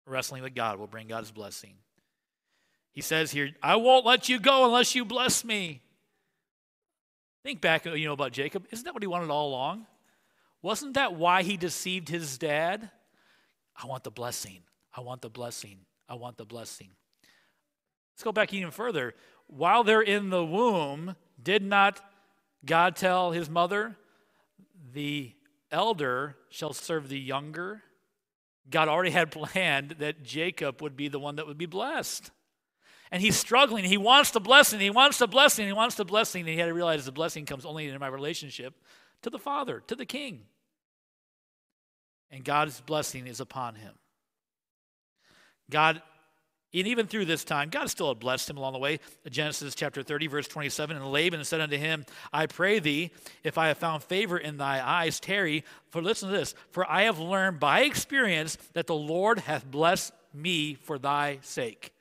Wrestling 0.06 0.42
with 0.42 0.54
God 0.54 0.78
will 0.78 0.86
bring 0.86 1.08
God's 1.08 1.32
blessing. 1.32 1.74
He 2.92 3.00
says 3.00 3.32
here, 3.32 3.50
I 3.62 3.76
won't 3.76 4.06
let 4.06 4.28
you 4.28 4.38
go 4.38 4.64
unless 4.64 4.94
you 4.94 5.04
bless 5.04 5.44
me. 5.44 5.82
Think 7.42 7.60
back, 7.60 7.84
you 7.84 8.06
know, 8.06 8.12
about 8.12 8.32
Jacob. 8.32 8.66
Isn't 8.70 8.84
that 8.84 8.94
what 8.94 9.02
he 9.02 9.06
wanted 9.06 9.30
all 9.30 9.48
along? 9.48 9.86
Wasn't 10.62 10.94
that 10.94 11.14
why 11.14 11.42
he 11.42 11.56
deceived 11.56 12.08
his 12.08 12.38
dad? 12.38 12.90
I 13.80 13.86
want 13.86 14.04
the 14.04 14.10
blessing. 14.10 14.60
I 14.96 15.00
want 15.00 15.20
the 15.20 15.28
blessing. 15.28 15.78
I 16.08 16.14
want 16.14 16.38
the 16.38 16.44
blessing. 16.44 16.88
Let's 18.14 18.24
go 18.24 18.32
back 18.32 18.54
even 18.54 18.70
further. 18.70 19.14
While 19.48 19.84
they're 19.84 20.00
in 20.00 20.30
the 20.30 20.44
womb, 20.44 21.16
did 21.42 21.62
not 21.62 22.00
God 22.64 22.96
tell 22.96 23.32
his 23.32 23.48
mother, 23.48 23.96
The 24.92 25.32
elder 25.70 26.36
shall 26.50 26.72
serve 26.72 27.08
the 27.08 27.18
younger? 27.18 27.82
God 28.68 28.88
already 28.88 29.10
had 29.10 29.30
planned 29.30 29.96
that 29.98 30.22
Jacob 30.22 30.82
would 30.82 30.96
be 30.96 31.08
the 31.08 31.20
one 31.20 31.36
that 31.36 31.46
would 31.46 31.58
be 31.58 31.66
blessed. 31.66 32.30
And 33.12 33.22
he's 33.22 33.36
struggling. 33.36 33.84
He 33.84 33.96
wants 33.96 34.32
the 34.32 34.40
blessing. 34.40 34.80
He 34.80 34.90
wants 34.90 35.18
the 35.18 35.28
blessing. 35.28 35.66
He 35.66 35.72
wants 35.72 35.94
the 35.94 36.04
blessing. 36.04 36.40
And 36.40 36.48
he 36.48 36.56
had 36.56 36.66
to 36.66 36.74
realize 36.74 37.04
the 37.04 37.12
blessing 37.12 37.46
comes 37.46 37.64
only 37.64 37.86
in 37.86 37.98
my 38.00 38.08
relationship 38.08 38.74
to 39.22 39.30
the 39.30 39.38
Father, 39.38 39.82
to 39.86 39.94
the 39.94 40.06
King. 40.06 40.42
And 42.30 42.44
God's 42.44 42.80
blessing 42.80 43.28
is 43.28 43.38
upon 43.38 43.76
him. 43.76 43.94
God 45.70 46.02
and 46.80 46.88
even 46.88 47.06
through 47.06 47.24
this 47.24 47.44
time, 47.44 47.70
God 47.70 47.88
still 47.88 48.08
had 48.08 48.18
blessed 48.18 48.50
him 48.50 48.58
along 48.58 48.74
the 48.74 48.78
way. 48.78 49.00
Genesis 49.30 49.74
chapter 49.74 50.02
30, 50.02 50.26
verse 50.26 50.48
27. 50.48 50.96
And 50.96 51.06
Laban 51.06 51.42
said 51.44 51.60
unto 51.60 51.76
him, 51.76 52.04
I 52.32 52.46
pray 52.46 52.78
thee, 52.78 53.12
if 53.42 53.56
I 53.56 53.68
have 53.68 53.78
found 53.78 54.02
favor 54.02 54.36
in 54.36 54.58
thy 54.58 54.86
eyes, 54.86 55.18
tarry. 55.18 55.64
For 55.88 56.02
listen 56.02 56.28
to 56.28 56.36
this, 56.36 56.54
for 56.70 56.90
I 56.90 57.02
have 57.02 57.18
learned 57.18 57.60
by 57.60 57.80
experience 57.80 58.58
that 58.74 58.86
the 58.86 58.94
Lord 58.94 59.38
hath 59.38 59.64
blessed 59.64 60.12
me 60.34 60.74
for 60.74 60.98
thy 60.98 61.38
sake. 61.42 61.92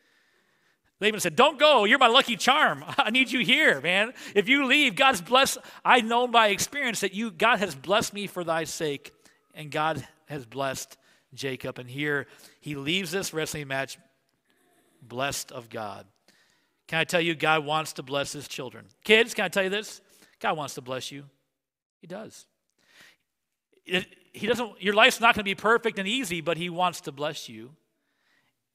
Laban 1.00 1.20
said, 1.20 1.36
Don't 1.36 1.60
go. 1.60 1.86
You're 1.86 2.00
my 2.00 2.08
lucky 2.08 2.36
charm. 2.36 2.84
I 2.98 3.12
need 3.12 3.32
you 3.32 3.40
here, 3.40 3.80
man. 3.82 4.14
If 4.34 4.50
you 4.50 4.66
leave, 4.66 4.96
God's 4.96 5.22
blessed. 5.22 5.58
I 5.84 6.02
know 6.02 6.28
by 6.28 6.50
experience 6.50 7.02
that 7.02 7.14
you 7.14 7.32
God 7.32 7.60
has 7.60 7.76
blessed 7.76 8.14
me 8.14 8.28
for 8.28 8.44
thy 8.44 8.64
sake. 8.66 9.14
And 9.54 9.72
God 9.72 10.06
has 10.26 10.46
blessed 10.46 10.98
Jacob. 11.34 11.80
And 11.80 11.90
here 11.90 12.28
he 12.60 12.76
leaves 12.76 13.12
this 13.12 13.34
wrestling 13.34 13.68
match 13.68 13.98
blessed 15.08 15.52
of 15.52 15.70
God. 15.70 16.06
Can 16.88 17.00
I 17.00 17.04
tell 17.04 17.22
you, 17.22 17.34
God 17.36 17.66
wants 17.66 17.94
to 17.94 18.04
bless 18.04 18.34
his 18.34 18.48
children? 18.48 18.86
Kids, 19.04 19.34
can 19.34 19.46
I 19.46 19.48
tell 19.48 19.64
you 19.64 19.70
this? 19.70 20.02
God 20.40 20.58
wants 20.58 20.76
to 20.76 20.82
bless 20.82 21.12
you. 21.12 21.24
He 22.00 22.08
does. 22.08 22.46
he 23.86 24.48
doesn't, 24.48 24.82
your 24.82 24.94
life's 24.94 25.20
not 25.20 25.36
going 25.36 25.42
to 25.42 25.44
be 25.44 25.56
perfect 25.56 25.98
and 25.98 26.08
easy, 26.08 26.42
but 26.42 26.58
he 26.58 26.70
wants 26.70 27.02
to 27.02 27.12
bless 27.12 27.50
you 27.50 27.72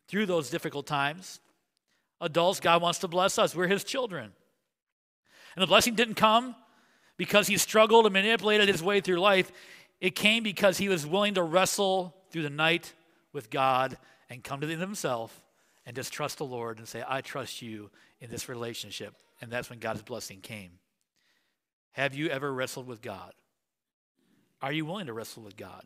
through 0.08 0.26
those 0.26 0.50
difficult 0.50 0.86
times. 0.86 1.40
Adults, 2.20 2.60
God 2.60 2.82
wants 2.82 2.98
to 3.00 3.08
bless 3.08 3.38
us. 3.38 3.54
We're 3.54 3.68
his 3.68 3.84
children. 3.84 4.32
And 5.54 5.62
the 5.62 5.66
blessing 5.66 5.94
didn't 5.94 6.14
come 6.14 6.54
because 7.16 7.46
he 7.46 7.56
struggled 7.56 8.06
and 8.06 8.12
manipulated 8.12 8.68
his 8.68 8.82
way 8.82 9.00
through 9.00 9.20
life. 9.20 9.52
It 10.00 10.16
came 10.16 10.42
because 10.42 10.78
he 10.78 10.88
was 10.88 11.06
willing 11.06 11.34
to 11.34 11.42
wrestle 11.42 12.16
through 12.30 12.42
the 12.42 12.50
night 12.50 12.94
with 13.32 13.50
God 13.50 13.96
and 14.28 14.42
come 14.42 14.60
to 14.60 14.66
himself 14.66 15.40
and 15.86 15.96
just 15.96 16.12
trust 16.12 16.38
the 16.38 16.44
Lord 16.44 16.78
and 16.78 16.86
say, 16.86 17.02
I 17.06 17.20
trust 17.20 17.62
you 17.62 17.90
in 18.20 18.30
this 18.30 18.48
relationship. 18.48 19.14
And 19.40 19.50
that's 19.50 19.70
when 19.70 19.78
God's 19.78 20.02
blessing 20.02 20.40
came. 20.40 20.72
Have 21.92 22.14
you 22.14 22.28
ever 22.28 22.52
wrestled 22.52 22.86
with 22.86 23.02
God? 23.02 23.32
Are 24.62 24.72
you 24.72 24.84
willing 24.84 25.06
to 25.06 25.12
wrestle 25.12 25.42
with 25.42 25.56
God? 25.56 25.84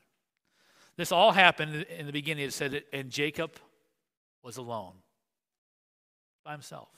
This 0.97 1.13
all 1.13 1.33
happened 1.33 1.87
in 1.97 2.07
the 2.07 2.13
beginning. 2.13 2.45
It 2.45 2.53
said, 2.53 2.83
and 2.93 3.11
Jacob 3.11 3.53
was 4.43 4.57
alone 4.57 4.95
by 6.45 6.53
himself. 6.53 6.89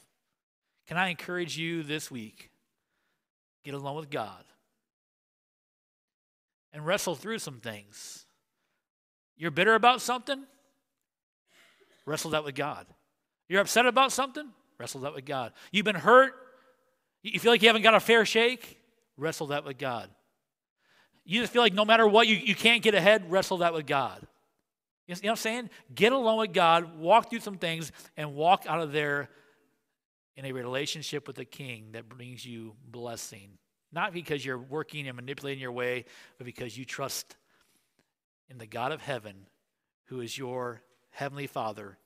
Can 0.86 0.96
I 0.96 1.08
encourage 1.08 1.56
you 1.56 1.82
this 1.82 2.10
week? 2.10 2.50
Get 3.64 3.74
alone 3.74 3.96
with 3.96 4.10
God 4.10 4.44
and 6.72 6.84
wrestle 6.84 7.14
through 7.14 7.38
some 7.38 7.60
things. 7.60 8.26
You're 9.36 9.50
bitter 9.50 9.74
about 9.74 10.00
something? 10.00 10.44
Wrestle 12.06 12.30
that 12.30 12.44
with 12.44 12.54
God. 12.54 12.86
You're 13.48 13.60
upset 13.60 13.86
about 13.86 14.12
something? 14.12 14.48
Wrestle 14.78 15.02
that 15.02 15.14
with 15.14 15.24
God. 15.24 15.52
You've 15.72 15.84
been 15.84 15.96
hurt? 15.96 16.32
You 17.22 17.38
feel 17.40 17.52
like 17.52 17.62
you 17.62 17.68
haven't 17.68 17.82
got 17.82 17.94
a 17.94 18.00
fair 18.00 18.24
shake? 18.24 18.80
Wrestle 19.16 19.48
that 19.48 19.64
with 19.64 19.78
God. 19.78 20.08
You 21.24 21.40
just 21.40 21.52
feel 21.52 21.62
like 21.62 21.74
no 21.74 21.84
matter 21.84 22.06
what, 22.06 22.28
you, 22.28 22.36
you 22.36 22.54
can't 22.54 22.82
get 22.82 22.94
ahead? 22.94 23.30
Wrestle 23.30 23.58
that 23.58 23.74
with 23.74 23.86
God. 23.86 24.26
You 25.06 25.14
know 25.14 25.20
what 25.22 25.30
I'm 25.30 25.36
saying? 25.36 25.70
Get 25.94 26.12
along 26.12 26.38
with 26.38 26.52
God, 26.52 26.98
walk 26.98 27.30
through 27.30 27.40
some 27.40 27.58
things, 27.58 27.92
and 28.16 28.34
walk 28.34 28.64
out 28.68 28.80
of 28.80 28.92
there 28.92 29.28
in 30.36 30.44
a 30.44 30.52
relationship 30.52 31.26
with 31.26 31.36
the 31.36 31.44
King 31.44 31.90
that 31.92 32.08
brings 32.08 32.44
you 32.44 32.74
blessing. 32.86 33.58
Not 33.92 34.12
because 34.12 34.44
you're 34.44 34.58
working 34.58 35.06
and 35.08 35.16
manipulating 35.16 35.60
your 35.60 35.72
way, 35.72 36.04
but 36.38 36.44
because 36.44 36.76
you 36.76 36.84
trust 36.84 37.36
in 38.48 38.58
the 38.58 38.66
God 38.66 38.92
of 38.92 39.00
heaven 39.00 39.46
who 40.06 40.20
is 40.20 40.36
your 40.36 40.82
Heavenly 41.16 41.46
Father 41.46 41.96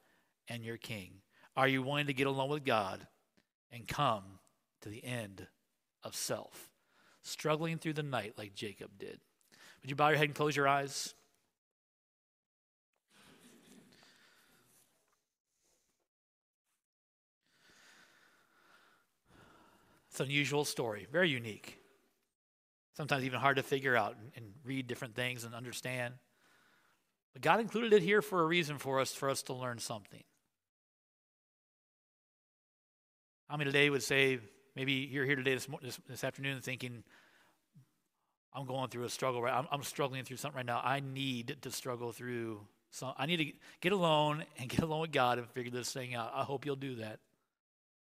and 0.47 0.65
your 0.65 0.77
King? 0.77 1.11
Are 1.57 1.67
you 1.67 1.83
willing 1.83 2.07
to 2.07 2.15
get 2.15 2.29
along 2.29 2.49
with 2.51 2.65
God 2.65 3.09
and 3.73 3.89
come 3.89 4.23
to 4.83 4.89
the 4.89 5.05
end 5.05 5.49
of 6.05 6.15
self? 6.15 6.71
Struggling 7.23 7.79
through 7.79 7.95
the 7.95 8.05
night 8.05 8.35
like 8.39 8.55
Jacob 8.55 8.91
did. 9.01 9.19
Would 9.83 9.91
you 9.91 9.97
bow 9.97 10.11
your 10.11 10.17
head 10.17 10.29
and 10.29 10.35
close 10.37 10.55
your 10.55 10.69
eyes? 10.69 11.13
It's 20.09 20.21
an 20.21 20.27
unusual 20.27 20.65
story, 20.65 21.09
very 21.11 21.31
unique. 21.31 21.79
Sometimes 22.97 23.25
even 23.25 23.41
hard 23.41 23.57
to 23.57 23.65
figure 23.65 23.97
out 23.97 24.17
and 24.37 24.53
read 24.65 24.87
different 24.87 25.17
things 25.17 25.43
and 25.43 25.53
understand. 25.53 26.15
But 27.33 27.43
God 27.43 27.61
included 27.61 27.93
it 27.93 28.03
here 28.03 28.23
for 28.23 28.43
a 28.43 28.47
reason 28.47 28.79
for 28.79 29.01
us, 29.01 29.13
for 29.13 29.31
us 29.31 29.43
to 29.45 29.53
learn 29.53 29.79
something. 29.79 30.23
How 33.49 33.57
many 33.57 33.71
today 33.71 33.91
would 33.91 34.03
say, 34.03 34.39
maybe 34.77 34.93
you're 34.93 35.25
here 35.25 35.37
today 35.37 35.55
this, 35.55 35.69
this, 35.83 35.99
this 36.09 36.25
afternoon 36.25 36.61
thinking, 36.61 37.03
I'm 38.53 38.67
going 38.67 38.89
through 38.91 39.05
a 39.05 39.09
struggle, 39.09 39.43
right? 39.43 39.55
I'm, 39.55 39.67
I'm, 39.71 39.83
struggling 39.83 40.25
through 40.25 40.39
something 40.39 40.57
right 40.57 40.67
now. 40.67 40.81
I 40.83 41.01
need 41.01 41.57
to 41.63 41.71
struggle 41.71 42.13
through. 42.13 42.61
I 43.17 43.27
need 43.27 43.37
to 43.37 43.53
get 43.81 43.93
alone 43.93 44.45
and 44.59 44.69
get 44.69 44.81
alone 44.81 45.03
with 45.03 45.13
God 45.13 45.39
and 45.39 45.49
figure 45.51 45.71
this 45.71 45.93
thing 45.93 46.15
out. 46.15 46.33
I 46.35 46.43
hope 46.43 46.67
you'll 46.67 46.77
do 46.77 46.97
that. 46.97 47.21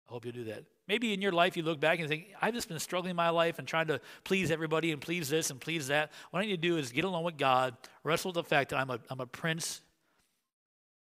I 0.09 0.13
hope 0.13 0.25
you'll 0.25 0.35
do 0.35 0.45
that. 0.45 0.65
Maybe 0.87 1.15
in 1.15 1.23
your 1.23 1.33
life 1.33 1.57
you 1.57 1.63
look 1.63 1.81
back 1.81 1.99
and 1.99 2.09
think, 2.09 2.27
I've 2.43 2.53
just 2.53 2.69
been 2.69 2.79
struggling 2.79 3.17
my 3.17 3.31
life 3.31 3.59
and 3.59 3.67
trying 3.67 3.87
to 3.87 4.01
please 4.23 4.51
everybody 4.51 4.93
and 4.93 5.01
please 5.01 5.29
this 5.31 5.51
and 5.51 5.59
please 5.59 5.87
that. 5.89 6.13
What 6.31 6.41
I 6.41 6.43
need 6.43 6.51
to 6.51 6.57
do 6.69 6.77
is 6.77 6.93
get 6.93 7.05
along 7.05 7.25
with 7.25 7.39
God, 7.39 7.75
wrestle 8.03 8.31
with 8.31 8.35
the 8.35 8.45
fact 8.45 8.71
that 8.71 8.79
I'm 8.79 8.91
a, 8.91 9.01
I'm 9.09 9.21
a 9.21 9.27
prince 9.27 9.81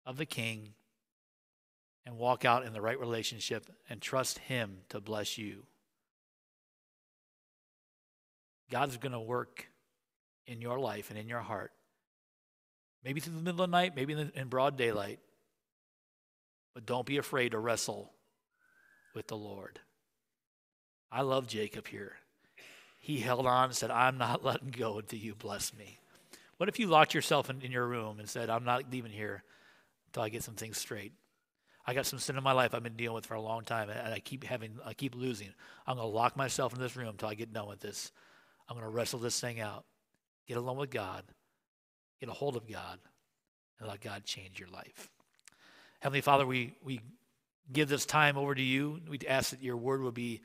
of 0.07 0.17
the 0.17 0.25
king, 0.25 0.73
and 2.07 2.17
walk 2.17 2.45
out 2.45 2.65
in 2.65 2.73
the 2.73 2.81
right 2.81 2.99
relationship 2.99 3.67
and 3.91 4.01
trust 4.01 4.39
Him 4.39 4.79
to 4.89 5.01
bless 5.01 5.37
you. 5.37 5.65
God's 8.71 8.97
going 8.97 9.12
to 9.12 9.21
work 9.21 9.69
in 10.47 10.62
your 10.62 10.79
life 10.79 11.11
and 11.11 11.19
in 11.19 11.29
your 11.29 11.41
heart. 11.41 11.73
Maybe 13.05 13.21
through 13.21 13.35
the 13.35 13.43
middle 13.43 13.62
of 13.62 13.71
the 13.71 13.77
night, 13.77 13.95
maybe 13.95 14.15
in, 14.15 14.19
the, 14.19 14.41
in 14.41 14.49
broad 14.49 14.77
daylight. 14.77 15.19
But 16.75 16.87
don't 16.87 17.07
be 17.07 17.19
afraid 17.19 17.53
to 17.53 17.59
wrestle 17.59 18.12
with 19.17 19.27
the 19.27 19.37
Lord. 19.37 19.81
I 21.11 21.23
love 21.23 21.49
Jacob 21.49 21.89
here. 21.89 22.13
He 22.99 23.19
held 23.19 23.47
on 23.47 23.65
and 23.65 23.75
said, 23.75 23.91
I'm 23.91 24.19
not 24.19 24.45
letting 24.45 24.71
go 24.71 24.99
until 24.99 25.19
you 25.19 25.35
bless 25.35 25.75
me. 25.75 25.99
What 26.59 26.69
if 26.69 26.79
you 26.79 26.87
locked 26.87 27.15
yourself 27.15 27.51
in, 27.51 27.63
in 27.63 27.73
your 27.73 27.87
room 27.87 28.21
and 28.21 28.29
said, 28.29 28.49
I'm 28.49 28.65
not 28.65 28.93
leaving 28.93 29.11
here 29.11 29.43
until 30.09 30.23
I 30.23 30.29
get 30.29 30.45
some 30.45 30.55
things 30.55 30.79
straight? 30.79 31.13
I 31.87 31.95
got 31.95 32.07
some 32.07 32.19
sin 32.19 32.37
in 32.37 32.43
my 32.43 32.53
life 32.53 32.75
I've 32.75 32.83
been 32.83 32.97
dealing 32.97 33.15
with 33.15 33.27
for 33.27 33.35
a 33.35 33.41
long 33.41 33.63
time, 33.63 33.91
and 33.91 34.13
I 34.13 34.19
keep 34.19 34.43
having, 34.43 34.79
I 34.85 34.93
keep 34.93 35.15
losing. 35.15 35.51
I'm 35.87 35.97
going 35.97 36.09
to 36.09 36.15
lock 36.15 36.37
myself 36.37 36.75
in 36.75 36.81
this 36.81 36.97
room 36.97 37.09
until 37.09 37.29
I 37.29 37.35
get 37.35 37.53
done 37.53 37.69
with 37.69 37.81
this. 37.81 38.11
I'm 38.69 38.77
going 38.77 38.85
to 38.85 38.95
wrestle 38.95 39.21
this 39.21 39.41
thing 39.41 39.61
out, 39.61 39.85
get 40.49 40.57
along 40.57 40.79
with 40.79 40.91
God, 40.91 41.23
get 42.19 42.29
a 42.29 42.33
hold 42.33 42.57
of 42.57 42.69
God 42.69 42.99
and 43.79 43.89
let 43.89 44.01
God 44.01 44.25
change 44.25 44.59
your 44.59 44.69
life. 44.71 45.09
Heavenly 46.01 46.23
Father, 46.23 46.45
we, 46.45 46.75
we 46.83 47.01
give 47.73 47.89
this 47.89 48.07
time 48.07 48.37
over 48.37 48.55
to 48.55 48.63
you. 48.63 49.01
We 49.09 49.19
ask 49.29 49.51
that 49.51 49.63
your 49.63 49.77
word 49.77 50.01
will 50.01 50.13
be 50.13 50.41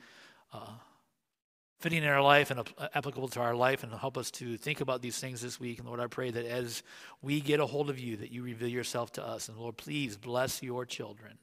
uh, 0.52 0.72
fitting 1.80 2.02
in 2.02 2.08
our 2.08 2.22
life 2.22 2.50
and 2.50 2.60
applicable 2.94 3.28
to 3.28 3.40
our 3.40 3.54
life 3.54 3.82
and 3.82 3.92
help 3.92 4.16
us 4.16 4.30
to 4.30 4.56
think 4.56 4.80
about 4.80 5.02
these 5.02 5.18
things 5.18 5.40
this 5.40 5.58
week. 5.58 5.78
And 5.78 5.88
Lord, 5.88 6.00
I 6.00 6.06
pray 6.06 6.30
that 6.30 6.46
as 6.46 6.82
we 7.20 7.40
get 7.40 7.60
a 7.60 7.66
hold 7.66 7.90
of 7.90 7.98
you, 7.98 8.16
that 8.18 8.30
you 8.30 8.42
reveal 8.42 8.68
yourself 8.68 9.12
to 9.12 9.26
us. 9.26 9.48
And 9.48 9.58
Lord, 9.58 9.76
please 9.76 10.16
bless 10.16 10.62
your 10.62 10.86
children. 10.86 11.38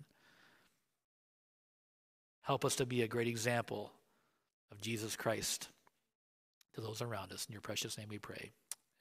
Help 2.42 2.64
us 2.66 2.78
to 2.78 2.86
be 2.86 3.02
a 3.02 3.08
great 3.08 3.28
example 3.28 3.92
of 4.72 4.82
Jesus 4.82 5.16
Christ 5.16 5.68
to 6.74 6.82
those 6.82 7.02
around 7.02 7.34
us. 7.34 7.46
In 7.46 7.52
your 7.52 7.62
precious 7.62 7.98
name 7.98 8.08
we 8.10 8.18
pray. 8.18 8.52